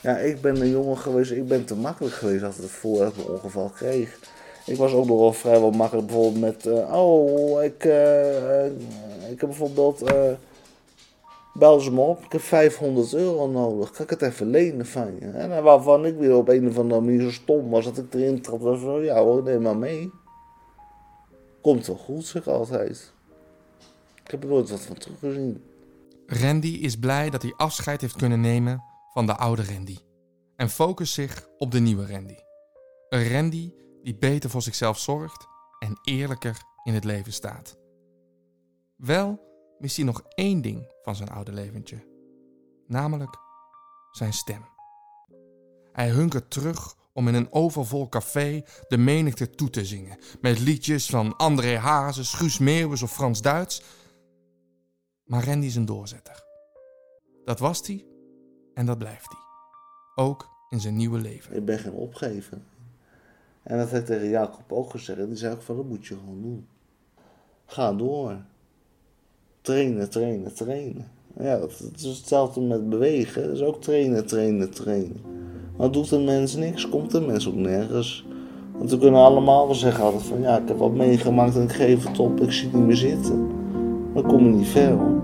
Ja, 0.01 0.17
ik 0.17 0.41
ben 0.41 0.61
een 0.61 0.69
jongen 0.69 0.97
geweest. 0.97 1.31
Ik 1.31 1.47
ben 1.47 1.65
te 1.65 1.75
makkelijk 1.75 2.15
geweest 2.15 2.41
dat 2.41 2.55
het 2.55 2.65
voor 2.69 3.05
ik 3.05 3.17
een 3.17 3.33
ongeval 3.33 3.69
kreeg. 3.69 4.19
Ik 4.65 4.77
was 4.77 4.93
ook 4.93 5.05
nog 5.05 5.19
wel 5.19 5.33
vrijwel 5.33 5.71
makkelijk 5.71 6.07
bijvoorbeeld 6.07 6.39
met... 6.39 6.65
eh, 6.65 6.93
oh, 6.93 7.63
ik, 7.63 7.85
eh, 7.85 8.65
eh, 8.65 8.71
ik 9.31 9.39
heb 9.39 9.49
bijvoorbeeld... 9.49 10.03
Bel 11.57 11.79
ze 11.79 11.91
me 11.91 11.99
op, 11.99 12.23
ik 12.23 12.31
heb 12.31 12.41
500 12.41 13.13
euro 13.13 13.47
nodig. 13.47 13.91
Kan 13.91 14.03
ik 14.03 14.09
het 14.09 14.21
even 14.21 14.49
lenen 14.49 14.85
van 14.85 15.15
je? 15.19 15.25
En 15.25 15.63
waarvan 15.63 16.05
ik 16.05 16.17
weer 16.17 16.35
op 16.35 16.49
een 16.49 16.67
of 16.67 16.77
andere 16.77 17.01
manier 17.01 17.21
zo 17.21 17.31
stom 17.31 17.69
was 17.69 17.85
dat 17.85 17.97
ik 17.97 18.13
erin 18.13 18.41
trapte. 18.41 18.77
Zo, 18.77 19.01
ja 19.01 19.21
hoor, 19.21 19.43
neem 19.43 19.61
maar 19.61 19.77
mee. 19.77 20.11
Komt 21.61 21.87
wel 21.87 21.95
goed, 21.95 22.25
zeg 22.25 22.47
altijd. 22.47 23.13
Ik 24.23 24.31
heb 24.31 24.43
er 24.43 24.49
nooit 24.49 24.69
wat 24.69 24.79
van 24.79 24.95
teruggezien. 24.95 25.63
Randy 26.25 26.67
is 26.67 26.99
blij 26.99 27.29
dat 27.29 27.41
hij 27.41 27.53
afscheid 27.57 28.01
heeft 28.01 28.15
kunnen 28.15 28.41
nemen 28.41 28.83
van 29.13 29.25
de 29.25 29.35
oude 29.35 29.63
Randy. 29.73 29.97
En 30.55 30.69
focust 30.69 31.13
zich 31.13 31.47
op 31.57 31.71
de 31.71 31.79
nieuwe 31.79 32.07
Randy. 32.07 32.37
Een 33.09 33.31
Randy 33.31 33.71
die 34.03 34.15
beter 34.15 34.49
voor 34.49 34.61
zichzelf 34.61 34.99
zorgt 34.99 35.47
en 35.79 35.99
eerlijker 36.03 36.57
in 36.83 36.93
het 36.93 37.03
leven 37.03 37.33
staat. 37.33 37.77
Wel 38.95 39.39
mist 39.85 39.97
hij 39.97 40.05
nog 40.05 40.21
één 40.35 40.61
ding 40.61 40.91
van 41.03 41.15
zijn 41.15 41.29
oude 41.29 41.51
leventje. 41.51 41.97
Namelijk 42.87 43.37
zijn 44.11 44.33
stem. 44.33 44.65
Hij 45.91 46.09
hunkert 46.09 46.51
terug 46.51 46.95
om 47.13 47.27
in 47.27 47.33
een 47.33 47.51
overvol 47.51 48.09
café 48.09 48.63
de 48.87 48.97
menigte 48.97 49.49
toe 49.49 49.69
te 49.69 49.85
zingen. 49.85 50.17
Met 50.41 50.59
liedjes 50.59 51.05
van 51.09 51.37
André 51.37 51.77
Hazes, 51.77 52.33
Guus 52.33 52.59
Meeuwis 52.59 53.01
of 53.01 53.13
Frans 53.13 53.41
Duits. 53.41 53.81
Maar 55.25 55.45
Randy 55.45 55.65
is 55.65 55.75
een 55.75 55.85
doorzetter. 55.85 56.43
Dat 57.43 57.59
was 57.59 57.87
hij 57.87 58.05
en 58.73 58.85
dat 58.85 58.97
blijft 58.97 59.27
hij. 59.27 59.41
Ook 60.25 60.49
in 60.69 60.79
zijn 60.79 60.95
nieuwe 60.95 61.19
leven. 61.19 61.55
Ik 61.55 61.65
ben 61.65 61.79
geen 61.79 61.93
opgever. 61.93 62.61
En 63.63 63.77
dat 63.77 63.93
ik 63.93 64.05
tegen 64.05 64.29
Jacob 64.29 64.71
ook 64.71 64.89
gezegd. 64.89 65.19
En 65.19 65.27
die 65.27 65.37
zei 65.37 65.53
ook 65.53 65.61
van, 65.61 65.75
dat 65.75 65.85
moet 65.85 66.05
je 66.05 66.15
gewoon 66.15 66.41
doen. 66.41 66.67
Ga 67.65 67.93
door. 67.93 68.45
Trainen, 69.65 70.09
trainen, 70.09 70.53
trainen. 70.53 71.07
Ja, 71.37 71.57
dat, 71.57 71.77
het 71.77 71.95
is 71.95 72.17
hetzelfde 72.17 72.61
met 72.61 72.89
bewegen. 72.89 73.43
Dat 73.43 73.51
is 73.51 73.61
ook 73.61 73.81
trainen, 73.81 74.25
trainen, 74.25 74.71
trainen. 74.71 75.21
Maar 75.77 75.91
doet 75.91 76.11
een 76.11 76.23
mens 76.23 76.55
niks, 76.55 76.89
komt 76.89 77.13
een 77.13 77.25
mens 77.25 77.47
ook 77.47 77.55
nergens. 77.55 78.25
Want 78.77 78.91
we 78.91 78.97
kunnen 78.97 79.21
allemaal 79.21 79.65
wel 79.65 79.75
zeggen 79.75 80.03
altijd 80.03 80.23
van... 80.23 80.41
Ja, 80.41 80.57
ik 80.57 80.67
heb 80.67 80.77
wat 80.77 80.93
meegemaakt 80.93 81.55
en 81.55 81.61
ik 81.61 81.71
geef 81.71 82.07
het 82.07 82.19
op. 82.19 82.41
Ik 82.41 82.51
zie 82.51 82.63
het 82.63 82.73
niet 82.73 82.85
meer 82.85 82.95
zitten. 82.95 83.49
Dan 84.13 84.23
kom 84.27 84.43
je 84.43 84.49
niet 84.49 84.67
ver 84.67 84.91
hoor. 84.91 85.23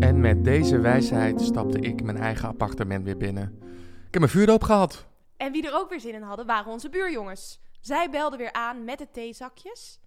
En 0.00 0.20
met 0.20 0.44
deze 0.44 0.78
wijsheid 0.78 1.40
stapte 1.40 1.78
ik 1.78 2.02
mijn 2.02 2.18
eigen 2.18 2.48
appartement 2.48 3.04
weer 3.04 3.16
binnen. 3.16 3.58
Ik 4.06 4.10
heb 4.10 4.20
mijn 4.20 4.28
vuurdoop 4.28 4.62
gehad. 4.62 5.06
En 5.36 5.52
wie 5.52 5.66
er 5.66 5.74
ook 5.74 5.90
weer 5.90 6.00
zin 6.00 6.14
in 6.14 6.22
hadden, 6.22 6.46
waren 6.46 6.72
onze 6.72 6.88
buurjongens. 6.88 7.60
Zij 7.80 8.10
belden 8.10 8.38
weer 8.38 8.52
aan 8.52 8.84
met 8.84 8.98
de 8.98 9.06
theezakjes. 9.12 10.01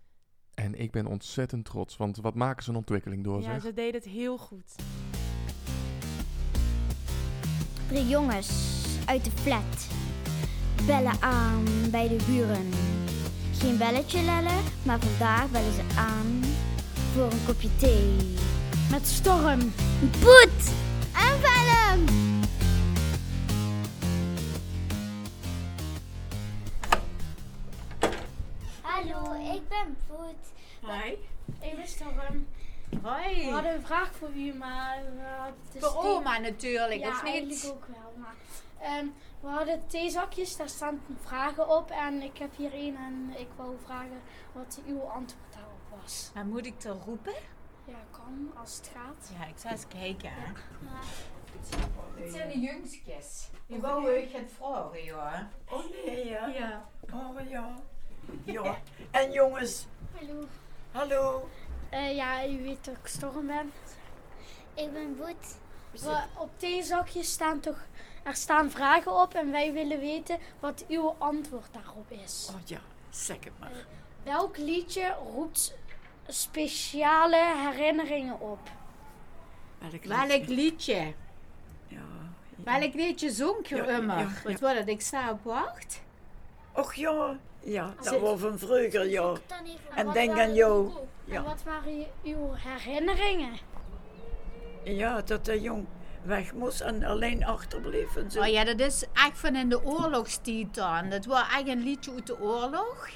En 0.55 0.79
ik 0.79 0.91
ben 0.91 1.05
ontzettend 1.05 1.65
trots, 1.65 1.97
want 1.97 2.17
wat 2.17 2.35
maken 2.35 2.63
ze 2.63 2.69
een 2.69 2.75
ontwikkeling 2.75 3.24
door, 3.24 3.41
Ja, 3.41 3.51
zeg. 3.53 3.62
ze 3.62 3.74
deden 3.74 3.93
het 3.93 4.09
heel 4.09 4.38
goed. 4.38 4.75
Drie 7.88 8.07
jongens 8.07 8.50
uit 9.05 9.24
de 9.25 9.31
flat 9.31 9.88
bellen 10.85 11.21
aan 11.21 11.63
bij 11.91 12.07
de 12.07 12.17
buren. 12.27 12.69
Geen 13.53 13.77
belletje 13.77 14.21
lellen, 14.21 14.63
maar 14.83 15.00
vandaag 15.00 15.51
bellen 15.51 15.74
ze 15.74 15.81
aan 15.98 16.41
voor 17.13 17.31
een 17.31 17.46
kopje 17.46 17.70
thee. 17.77 18.15
Met 18.91 19.07
storm, 19.07 19.59
boet 20.22 20.72
en 21.13 21.39
velm. 21.41 22.25
Hallo, 29.11 29.53
ik 29.53 29.68
ben 29.68 29.98
Poet. 30.07 30.51
Hoi. 30.81 31.11
Ik 31.61 31.75
ben 31.75 31.87
Storm. 31.87 32.48
Hoi. 33.03 33.46
We 33.46 33.51
hadden 33.51 33.74
een 33.74 33.85
vraag 33.85 34.11
voor 34.15 34.29
u, 34.29 34.53
maar 34.53 34.98
we 35.15 35.22
hadden 35.37 35.55
de 35.72 35.79
Voor 35.79 35.89
steen- 35.89 36.11
oma 36.11 36.37
natuurlijk, 36.37 37.00
ja, 37.00 37.09
of 37.09 37.24
niet? 37.24 37.31
eigenlijk 37.33 37.65
ook 37.65 37.85
wel. 37.87 38.13
Maar, 38.18 38.35
ehm, 38.79 39.05
we 39.39 39.48
hadden 39.48 39.87
theezakjes, 39.87 40.57
daar 40.57 40.70
staan 40.70 41.01
vragen 41.22 41.70
op. 41.70 41.89
En 41.89 42.22
ik 42.22 42.37
heb 42.37 42.55
hier 42.55 42.74
één 42.74 42.96
en 42.96 43.33
ik 43.37 43.48
wou 43.55 43.75
vragen 43.85 44.22
wat 44.51 44.79
uw 44.87 45.00
antwoord 45.01 45.53
daarop 45.53 46.01
was. 46.01 46.31
Maar 46.33 46.46
moet 46.46 46.65
ik 46.65 46.79
te 46.79 46.89
roepen? 47.05 47.33
Ja, 47.85 47.98
kan, 48.11 48.51
als 48.57 48.77
het 48.77 48.91
gaat. 48.96 49.31
Ja, 49.39 49.46
ik 49.46 49.57
zal 49.57 49.72
eens 49.72 49.87
kijken. 49.87 50.31
Het 52.15 52.31
zijn 52.31 52.50
de 52.50 52.59
jongstjes. 52.59 53.50
Ik 53.68 53.81
wou 53.81 54.11
je 54.11 54.27
het 54.31 54.51
vragen, 54.57 55.03
ja. 55.03 55.50
Oh 55.72 55.83
nee, 56.05 56.25
ja. 56.25 56.48
Ja. 56.48 56.89
Oh 57.13 57.50
ja. 57.50 57.75
Ja. 58.44 58.77
En 59.11 59.31
jongens. 59.31 59.85
Hallo. 60.18 60.48
Hallo. 60.92 61.50
Eh, 61.90 62.16
ja, 62.16 62.48
u 62.48 62.61
weet 62.64 62.85
dat 62.85 62.96
ik 63.01 63.07
Storm 63.07 63.48
ben. 63.48 63.72
Ik 64.74 64.94
ben 64.94 65.18
Boet. 65.18 65.57
We, 65.92 66.24
op 66.38 66.50
theezakjes 66.57 67.31
staan 67.31 67.59
toch, 67.59 67.77
er 68.24 68.35
staan 68.35 68.72
vragen 68.72 69.22
op 69.22 69.33
en 69.33 69.51
wij 69.51 69.74
willen 69.74 70.00
weten 70.00 70.40
wat 70.59 70.85
uw 70.88 71.16
antwoord 71.18 71.68
daarop 71.72 72.11
is. 72.11 72.50
Oh 72.55 72.61
ja, 72.66 72.79
zeg 73.09 73.38
het 73.44 73.53
maar. 73.59 73.72
Welk 74.24 74.57
liedje 74.57 75.16
roept 75.33 75.75
speciale 76.27 77.53
herinneringen 77.55 78.40
op? 78.40 78.59
Welk 80.03 80.48
liedje? 80.48 81.14
Ja. 81.88 82.00
Welk 82.55 82.94
liedje 82.94 83.31
zong 83.31 83.68
je 83.68 83.75
Ja, 83.75 83.85
immer? 83.85 84.20
ja, 84.46 84.57
Wat? 84.59 84.88
Ik 84.88 85.01
sta 85.01 85.31
op 85.31 85.44
wacht. 85.44 86.01
Och 86.75 86.94
ja. 86.96 87.38
Ja, 87.64 87.94
dat 88.03 88.20
was 88.20 88.40
van 88.40 88.59
vroeger, 88.59 89.09
ja. 89.09 89.33
En 89.96 90.11
denk 90.11 90.40
aan 90.40 90.53
jou. 90.53 90.85
En 91.27 91.33
Ja. 91.33 91.44
wat 91.44 91.64
waren 91.64 91.98
je- 92.00 92.07
uw 92.24 92.51
herinneringen? 92.53 93.57
Ja, 94.83 95.22
dat 95.22 95.46
de 95.46 95.61
jong 95.61 95.85
weg 96.24 96.53
moest 96.53 96.81
en 96.81 97.03
alleen 97.03 97.46
achterbleef 97.46 98.16
en 98.16 98.31
zo. 98.31 98.40
Oh 98.42 98.48
ja, 98.48 98.64
dat 98.64 98.79
is 98.79 99.03
echt 99.14 99.40
van 99.40 99.55
in 99.55 99.70
de 99.70 99.83
oorlogstijd 99.83 100.75
dan. 100.75 101.09
Dat 101.09 101.25
was 101.25 101.42
echt 101.42 101.68
een 101.68 101.83
liedje 101.83 102.11
uit 102.11 102.27
de 102.27 102.40
oorlog. 102.40 103.09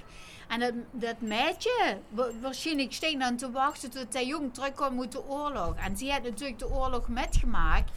En 0.47 0.59
dat, 0.59 0.73
dat 0.91 1.15
waarschijnlijk 2.41 2.93
steen 2.93 3.19
dan 3.19 3.37
te 3.37 3.51
wachten 3.51 3.89
tot 3.89 4.11
de 4.11 4.25
jong 4.25 4.53
terugkwam 4.53 4.99
uit 4.99 5.11
de 5.11 5.23
oorlog. 5.27 5.73
En 5.75 5.97
ze 5.97 6.11
had 6.11 6.23
natuurlijk 6.23 6.59
de 6.59 6.69
oorlog 6.69 7.07
metgemaakt. 7.07 7.91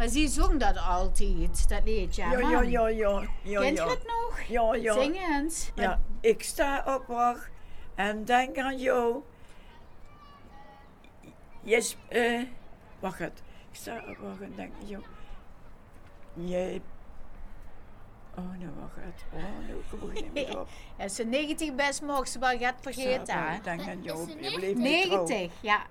Maar 0.00 0.08
ze 0.08 0.28
zong 0.28 0.60
dat 0.60 0.76
altijd, 0.76 1.68
dat 1.68 1.84
liedje. 1.84 2.22
Ja, 2.22 2.38
ja, 2.38 2.62
ja, 2.62 2.88
ja. 2.88 3.22
ja 3.42 3.60
Kent 3.60 3.76
ja. 3.76 3.84
je 3.84 3.90
het 3.90 4.06
nog? 4.06 4.40
Ja, 4.40 4.74
ja. 4.74 4.92
Zing 4.92 5.16
eens. 5.16 5.70
Ja, 5.74 6.00
ik 6.20 6.42
sta 6.42 6.84
op 6.94 7.06
wacht 7.06 7.50
en 7.94 8.24
denk 8.24 8.58
aan 8.58 8.78
jou. 8.78 9.22
Yes, 11.62 11.96
eh, 12.08 12.42
wacht 13.00 13.18
het. 13.18 13.42
Ik 13.70 13.76
sta 13.76 14.04
op 14.08 14.16
wacht 14.16 14.40
en 14.40 14.52
denk 14.56 14.72
aan 14.80 14.86
jou. 14.86 15.02
Jij. 16.34 16.82
Oh, 18.36 18.58
nou 18.58 18.72
wacht 18.80 18.96
het. 18.96 19.24
Oh, 19.32 19.68
nou 19.68 19.80
kom 19.90 20.10
ik 20.10 20.22
niet 20.22 20.32
meer 20.32 20.60
op. 20.60 20.68
Ja, 20.98 21.08
ze 21.08 21.24
19 21.24 21.76
best 21.76 22.02
mocht 22.02 22.30
ze 22.30 22.38
wel 22.38 22.58
gaat 22.58 22.78
vergeten. 22.80 23.44
Wacht, 23.44 23.64
denk 23.64 23.88
aan 23.88 24.02
jou. 24.02 24.28
Je 24.40 24.54
bleef 24.54 24.76
me 24.76 25.06
trouw. 25.08 25.26
90, 25.26 25.52
ja. 25.60 25.86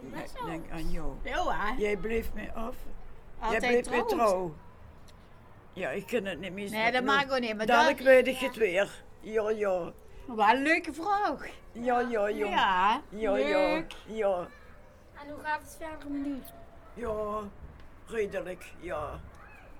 Ik 0.00 0.46
denk 0.46 0.70
aan 0.70 0.90
jou. 0.90 1.14
Jij 1.78 1.96
bleef 1.96 2.32
me 2.34 2.52
af. 2.52 2.76
Altijd 3.40 3.62
Jij 3.62 3.82
bleef 3.82 3.90
me 4.00 4.04
trouw. 4.04 4.54
Ja, 5.72 5.90
ik 5.90 6.06
kan 6.06 6.24
het 6.24 6.40
niet 6.40 6.52
meer 6.52 6.70
Nee, 6.70 6.92
dat 6.92 7.04
mag 7.04 7.30
ook 7.30 7.38
niet, 7.40 7.56
maar 7.56 7.66
Dadelijk 7.66 7.96
dat- 7.98 8.06
weet 8.06 8.26
ik 8.26 8.36
het 8.38 8.56
weer. 8.56 8.90
Ja, 9.20 9.50
ja. 9.50 9.92
Wat 10.26 10.52
een 10.52 10.62
leuke 10.62 10.92
vraag. 10.92 11.46
Ja, 11.72 12.00
ja, 12.00 12.28
ja. 12.28 12.46
Ja, 12.48 13.02
ja, 13.08 13.32
leuk. 13.32 13.92
ja. 14.06 14.14
Ja, 14.16 14.48
En 15.22 15.30
hoe 15.30 15.40
gaat 15.42 15.60
het 15.60 15.76
verder 15.80 16.10
met 16.10 16.26
u? 16.26 16.40
ja. 16.94 17.40
Redelijk, 18.06 18.64
ja. 18.80 19.20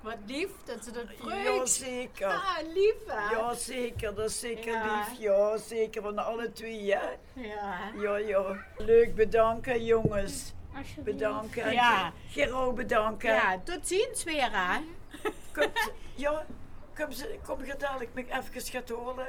Wat 0.01 0.17
lief 0.27 0.51
dat 0.65 0.85
ze 0.85 0.91
dat 0.91 1.05
Ja, 1.09 1.17
vreugd. 1.43 1.69
zeker. 1.71 2.27
Ah, 2.27 2.57
lief 2.75 2.95
hè? 3.07 3.35
Ja, 3.37 3.55
zeker. 3.55 4.15
Dat 4.15 4.25
is 4.31 4.41
zeker 4.41 4.73
Ja. 4.73 4.97
lief. 4.97 5.19
Ja, 5.19 5.57
zeker 5.57 6.03
van 6.03 6.19
alle 6.19 6.53
twee, 6.53 6.93
hè. 6.95 7.09
Ja. 7.33 7.79
Ja, 8.01 8.17
ja. 8.17 8.57
Leuk 8.77 9.15
bedanken, 9.15 9.85
jongens. 9.85 10.55
Bedanken. 10.99 11.73
Ja. 11.73 12.13
Gero 12.29 12.73
bedanken. 12.73 13.33
Ja, 13.33 13.59
tot 13.65 13.89
ziens 13.89 14.25
weer 14.25 14.49
hè. 14.53 14.79
Kom, 15.53 15.71
ze- 15.75 15.93
ja, 16.15 16.45
kom, 16.97 17.13
ze, 17.13 17.39
kom 17.47 17.65
je 17.65 17.75
dadelijk 17.79 18.11
me 18.15 18.21
even 18.29 18.63
gaat 18.63 18.89
horen? 18.89 19.27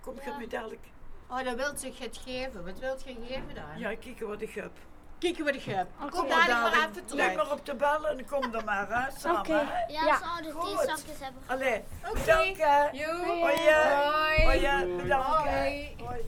Kom 0.00 0.14
je 0.24 0.34
me 0.38 0.46
dadelijk... 0.46 0.80
Oh, 1.28 1.44
dat 1.44 1.54
wilt 1.54 1.80
zich 1.80 1.98
het 1.98 2.20
geven. 2.24 2.64
Wat 2.64 2.78
wilt 2.78 3.02
je 3.04 3.16
geven 3.26 3.54
dan? 3.54 3.78
Ja, 3.78 3.94
kijk 3.94 4.20
wat 4.20 4.40
ik 4.42 4.54
heb. 4.54 4.70
Kijken 5.18 5.44
wat 5.44 5.54
ik 5.54 5.62
heb. 5.62 5.86
Kom 6.00 6.10
Kom 6.10 6.28
maar 6.28 6.46
dadelijk 6.46 6.60
maar 6.60 6.70
dadelijk. 6.70 7.04
even 7.06 7.16
Leg 7.16 7.30
terug. 7.32 7.46
maar 7.48 7.52
op 7.58 7.66
de 7.66 7.74
bellen 7.74 8.18
en 8.18 8.26
kom 8.26 8.50
dan 8.50 8.64
maar, 8.64 8.88
hè, 9.04 9.10
samen. 9.18 9.40
Oké. 9.40 9.84
Ja, 9.88 10.18
ze 10.44 10.50
Goed. 10.52 10.76
theezakjes 10.78 11.18
hebben. 11.20 11.42
Allee, 11.46 11.82
Oké. 12.08 12.18
bedankt, 12.18 12.58
hè. 12.58 12.80
Hoi. 13.04 13.40
Hoi. 14.44 14.68
Hoi, 14.68 14.96
bedankt. 14.96 15.26
Hoi. 15.48 15.96
Hoi. 16.04 16.20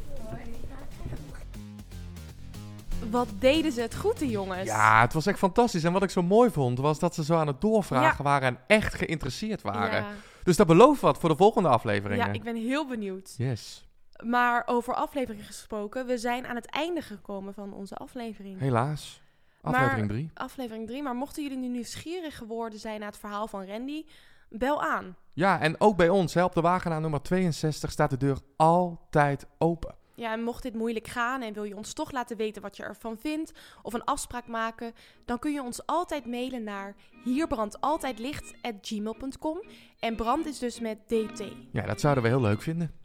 Wat 3.13 3.29
deden 3.39 3.73
ze 3.73 3.81
het 3.81 3.95
goed, 3.97 4.19
de 4.19 4.29
jongens. 4.29 4.65
Ja, 4.69 5.01
het 5.01 5.13
was 5.13 5.27
echt 5.27 5.39
fantastisch. 5.39 5.85
En 5.85 5.93
wat 5.93 6.03
ik 6.03 6.11
zo 6.11 6.23
mooi 6.23 6.51
vond, 6.51 6.79
was 6.79 6.99
dat 6.99 7.15
ze 7.15 7.25
zo 7.25 7.35
aan 7.37 7.47
het 7.47 7.61
doorvragen 7.61 8.17
Ja. 8.25 8.31
waren 8.31 8.49
en 8.49 8.59
echt 8.67 8.95
geïnteresseerd 8.95 9.63
waren. 9.63 10.03
Ja. 10.03 10.07
Dus 10.43 10.57
dat 10.57 10.67
belooft 10.67 11.01
wat 11.01 11.19
voor 11.19 11.29
de 11.29 11.37
volgende 11.37 11.69
afleveringen. 11.69 12.27
Ja, 12.27 12.33
ik 12.33 12.43
ben 12.43 12.57
heel 12.57 12.87
benieuwd. 12.87 13.35
Yes. 13.37 13.87
Maar 14.25 14.63
over 14.67 14.95
afleveringen 14.95 15.45
gesproken, 15.45 16.07
we 16.07 16.19
zijn 16.19 16.47
aan 16.47 16.57
het 16.57 16.67
einde 16.67 17.01
gekomen 17.03 17.55
van 17.55 17.73
onze 17.73 17.95
aflevering. 17.95 18.59
Helaas. 18.61 19.21
Aflevering 19.61 19.99
Maar- 20.07 20.09
3. 20.17 20.31
Aflevering 20.35 20.87
3. 20.87 21.03
Maar 21.03 21.15
mochten 21.15 21.43
jullie 21.43 21.59
nu 21.59 21.69
nieuwsgierig 21.69 22.37
geworden 22.37 22.79
zijn 22.79 23.01
naar 23.01 23.09
het 23.09 23.19
verhaal 23.19 23.47
van 23.47 23.67
Randy, 23.67 24.05
bel 24.49 24.83
aan. 24.83 25.17
Ja, 25.33 25.61
en 25.61 25.81
ook 25.81 25.97
bij 25.97 26.09
ons, 26.09 26.35
hè, 26.35 26.45
op 26.45 26.55
de 26.55 26.61
wagenaar 26.61 27.01
nummer 27.01 27.23
62, 27.23 27.91
staat 27.91 28.11
de 28.11 28.17
deur 28.17 28.39
altijd 28.57 29.47
open. 29.59 29.95
Ja, 30.15 30.33
en 30.33 30.43
mocht 30.43 30.63
dit 30.63 30.75
moeilijk 30.75 31.07
gaan 31.07 31.43
en 31.43 31.53
wil 31.53 31.65
je 31.65 31.77
ons 31.77 31.93
toch 31.93 32.13
laten 32.13 32.37
weten 32.37 32.63
wat 32.63 32.77
je 32.77 32.83
ervan 32.83 33.19
vindt 33.19 33.53
of 33.83 33.95
een 33.95 34.05
afspraak 34.05 34.47
maken, 34.47 34.93
dan 35.25 35.39
kun 35.39 35.53
je 35.53 35.63
ons 35.63 35.87
altijd 35.87 36.27
mailen 36.27 36.65
naar 36.65 36.95
hierbrandt.altijdlicht@gmail.com 37.25 39.63
en 39.99 40.17
brand 40.17 40.47
is 40.47 40.59
dus 40.59 40.81
met 40.81 40.99
dt. 41.07 41.43
Ja, 41.73 41.87
dat 41.87 42.01
zouden 42.01 42.23
we 42.23 42.29
heel 42.29 42.41
leuk 42.41 42.63
vinden. 42.63 43.01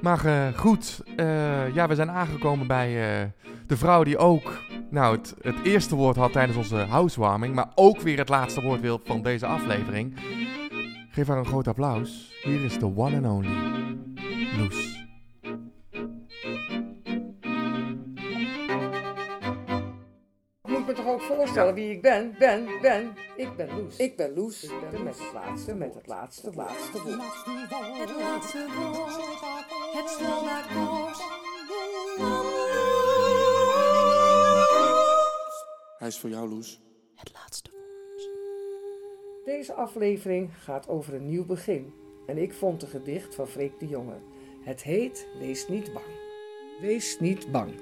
Maar 0.00 0.24
eh, 0.24 0.58
goed, 0.58 1.02
eh, 1.16 1.74
ja, 1.74 1.88
we 1.88 1.94
zijn 1.94 2.10
aangekomen 2.10 2.66
bij 2.66 3.22
eh, 3.22 3.28
de 3.66 3.76
vrouw 3.76 4.04
die 4.04 4.18
ook 4.18 4.62
nou, 4.90 5.16
het, 5.16 5.34
het 5.40 5.62
eerste 5.62 5.94
woord 5.94 6.16
had 6.16 6.32
tijdens 6.32 6.58
onze 6.58 6.76
housewarming, 6.76 7.54
maar 7.54 7.72
ook 7.74 8.00
weer 8.00 8.18
het 8.18 8.28
laatste 8.28 8.62
woord 8.62 8.80
wil 8.80 9.00
van 9.04 9.22
deze 9.22 9.46
aflevering. 9.46 10.18
Geef 11.10 11.26
haar 11.26 11.38
een 11.38 11.46
groot 11.46 11.68
applaus. 11.68 12.32
Hier 12.42 12.64
is 12.64 12.78
de 12.78 12.96
one 12.96 13.16
and 13.16 13.26
only 13.26 13.74
toch 21.04 21.12
ook 21.12 21.20
voorstellen 21.20 21.74
wie 21.74 21.90
ik 21.90 22.02
ben? 22.02 22.34
Ben, 22.38 22.68
ben. 22.80 23.14
Ik 23.36 23.56
ben 23.56 23.68
Loes. 23.76 23.96
Ik 23.96 24.16
ben 24.16 24.34
Loes. 24.34 24.64
Ik 24.64 24.90
ben 24.90 25.02
met 25.02 25.18
het 25.18 25.32
laatste, 25.32 25.74
met 25.74 25.94
het 25.94 26.06
laatste, 26.06 26.50
laatste 26.54 27.02
woord. 27.02 27.16
Het 27.98 28.16
laatste 28.18 28.66
woord, 28.76 29.16
het 29.92 30.08
slagakkoord. 30.10 31.22
Hij 35.98 36.08
is 36.08 36.18
voor 36.18 36.30
jou, 36.30 36.48
Loes. 36.48 36.80
Het 37.14 37.32
laatste 37.32 37.70
Deze 39.44 39.72
aflevering 39.72 40.50
gaat 40.58 40.88
over 40.88 41.14
een 41.14 41.26
nieuw 41.26 41.44
begin. 41.44 41.94
En 42.26 42.38
ik 42.38 42.52
vond 42.52 42.82
een 42.82 42.88
gedicht 42.88 43.34
van 43.34 43.48
Freek 43.48 43.80
de 43.80 43.86
Jonge. 43.86 44.16
Het 44.60 44.82
heet 44.82 45.26
Wees 45.38 45.68
niet 45.68 45.92
bang. 45.92 46.06
Wees 46.80 47.20
niet 47.20 47.52
bang. 47.52 47.74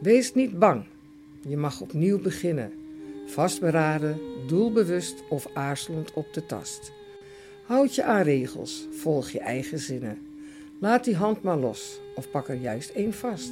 Wees 0.00 0.34
niet 0.34 0.58
bang. 0.58 0.93
Je 1.48 1.56
mag 1.56 1.80
opnieuw 1.80 2.20
beginnen. 2.20 2.72
Vastberaden, 3.26 4.18
doelbewust 4.46 5.22
of 5.28 5.48
aarzelend 5.52 6.12
op 6.12 6.26
de 6.32 6.46
tast. 6.46 6.92
Houd 7.66 7.94
je 7.94 8.04
aan 8.04 8.22
regels, 8.22 8.88
volg 8.90 9.30
je 9.30 9.38
eigen 9.38 9.78
zinnen. 9.78 10.18
Laat 10.78 11.04
die 11.04 11.16
hand 11.16 11.42
maar 11.42 11.58
los 11.58 12.00
of 12.14 12.30
pak 12.30 12.48
er 12.48 12.60
juist 12.60 12.90
één 12.90 13.12
vast. 13.12 13.50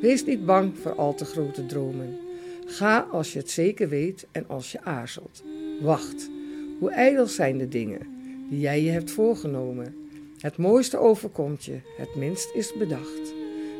Wees 0.00 0.24
niet 0.24 0.46
bang 0.46 0.78
voor 0.78 0.94
al 0.94 1.14
te 1.14 1.24
grote 1.24 1.66
dromen. 1.66 2.18
Ga 2.66 3.08
als 3.10 3.32
je 3.32 3.38
het 3.38 3.50
zeker 3.50 3.88
weet 3.88 4.26
en 4.32 4.44
als 4.48 4.72
je 4.72 4.82
aarzelt. 4.82 5.42
Wacht, 5.80 6.30
hoe 6.78 6.90
ijdel 6.90 7.26
zijn 7.26 7.58
de 7.58 7.68
dingen 7.68 8.00
die 8.48 8.60
jij 8.60 8.82
je 8.82 8.90
hebt 8.90 9.10
voorgenomen. 9.10 9.94
Het 10.38 10.56
mooiste 10.56 10.98
overkomt 10.98 11.64
je, 11.64 11.78
het 11.96 12.14
minst 12.14 12.54
is 12.54 12.76
bedacht. 12.76 13.34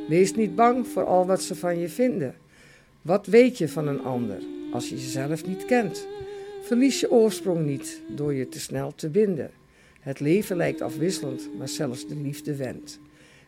Wees 0.08 0.34
niet 0.34 0.54
bang 0.54 0.86
voor 0.86 1.04
al 1.04 1.26
wat 1.26 1.42
ze 1.42 1.54
van 1.54 1.78
je 1.78 1.88
vinden. 1.88 2.34
Wat 3.04 3.26
weet 3.26 3.58
je 3.58 3.68
van 3.68 3.88
een 3.88 4.02
ander 4.02 4.42
als 4.72 4.88
je 4.88 4.94
jezelf 4.94 5.46
niet 5.46 5.64
kent? 5.64 6.06
Verlies 6.62 7.00
je 7.00 7.10
oorsprong 7.10 7.66
niet 7.66 8.00
door 8.08 8.34
je 8.34 8.48
te 8.48 8.60
snel 8.60 8.94
te 8.94 9.08
binden. 9.08 9.50
Het 10.00 10.20
leven 10.20 10.56
lijkt 10.56 10.80
afwisselend, 10.80 11.48
maar 11.58 11.68
zelfs 11.68 12.06
de 12.06 12.16
liefde 12.16 12.56
wendt. 12.56 13.00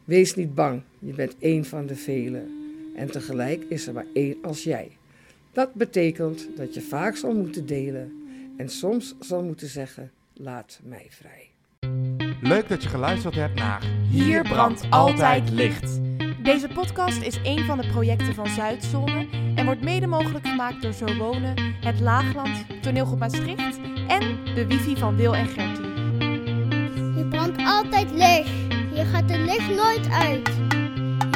Wees 0.04 0.34
niet 0.34 0.54
bang, 0.54 0.82
je 0.98 1.12
bent 1.12 1.34
één 1.38 1.64
van 1.64 1.86
de 1.86 1.94
velen. 1.94 2.50
En 2.96 3.10
tegelijk 3.10 3.64
is 3.68 3.86
er 3.86 3.92
maar 3.92 4.06
één 4.12 4.36
als 4.42 4.62
jij. 4.62 4.90
Dat 5.52 5.74
betekent 5.74 6.48
dat 6.56 6.74
je 6.74 6.80
vaak 6.80 7.16
zal 7.16 7.34
moeten 7.34 7.66
delen 7.66 8.12
en 8.56 8.68
soms 8.68 9.14
zal 9.20 9.42
moeten 9.42 9.68
zeggen: 9.68 10.10
laat 10.32 10.80
mij 10.84 11.06
vrij. 11.10 11.50
Leuk 12.40 12.68
dat 12.68 12.82
je 12.82 12.88
geluisterd 12.88 13.34
hebt 13.34 13.54
naar 13.54 13.84
Hier 14.10 14.42
brandt 14.42 14.86
altijd 14.90 15.50
licht. 15.50 16.05
Deze 16.46 16.68
podcast 16.68 17.20
is 17.20 17.38
een 17.42 17.64
van 17.64 17.78
de 17.78 17.86
projecten 17.86 18.34
van 18.34 18.46
Zuidzone 18.46 19.26
en 19.54 19.64
wordt 19.64 19.84
mede 19.84 20.06
mogelijk 20.06 20.46
gemaakt 20.46 20.82
door 20.82 20.92
Zo 20.92 21.16
Wonen, 21.16 21.54
Het 21.80 22.00
Laagland, 22.00 22.64
Toneelgroep 22.82 23.18
Maastricht 23.18 23.78
en 24.08 24.44
de 24.54 24.66
wifi 24.66 24.96
van 24.96 25.16
Wil 25.16 25.34
en 25.34 25.46
Gertie. 25.46 25.86
Hier 27.14 27.26
brandt 27.28 27.62
altijd 27.64 28.10
licht. 28.10 28.48
Hier 28.92 29.06
gaat 29.06 29.28
de 29.28 29.38
licht 29.38 29.68
nooit 29.68 30.10
uit. 30.10 30.48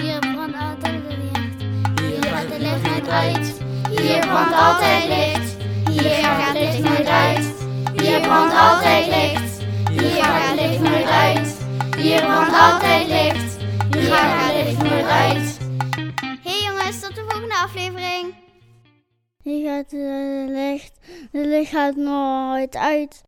Hier 0.01 0.19
brandt 0.19 0.57
altijd 0.57 1.03
licht. 1.07 1.63
Hier 2.03 2.23
gaat 2.23 2.49
de 2.49 2.59
licht 2.59 2.83
nooit 2.83 3.09
uit. 3.09 3.55
Hier 3.91 4.21
brandt 4.21 4.55
altijd 4.55 5.09
licht. 5.09 5.57
Hier 5.91 6.11
gaat 6.11 6.59
het 6.59 6.59
licht 6.59 6.83
nooit 6.83 7.09
uit. 7.09 7.55
Hier 8.03 8.21
brandt 8.21 8.55
altijd 8.55 9.07
licht. 9.07 9.63
Hier 9.91 10.23
gaat 10.23 10.51
het 10.51 10.61
licht 10.61 10.81
nooit 10.81 11.09
uit. 11.09 11.57
Hier 11.97 12.21
brandt 12.21 12.55
altijd 12.55 13.09
licht. 13.09 13.50
Gaat 14.03 14.53
het 14.53 14.67
licht 14.67 14.83
nooit 14.83 15.07
uit. 15.07 15.59
Hey 16.43 16.63
jongens, 16.63 17.01
tot 17.01 17.15
de 17.15 17.25
volgende 17.29 17.55
aflevering. 17.55 18.35
Hier 19.43 19.71
gaat 19.71 19.91
het 19.91 20.51
licht. 20.51 20.99
De 21.33 21.47
licht 21.47 21.71
gaat 21.71 21.97
nooit 21.97 22.77
uit. 22.77 23.23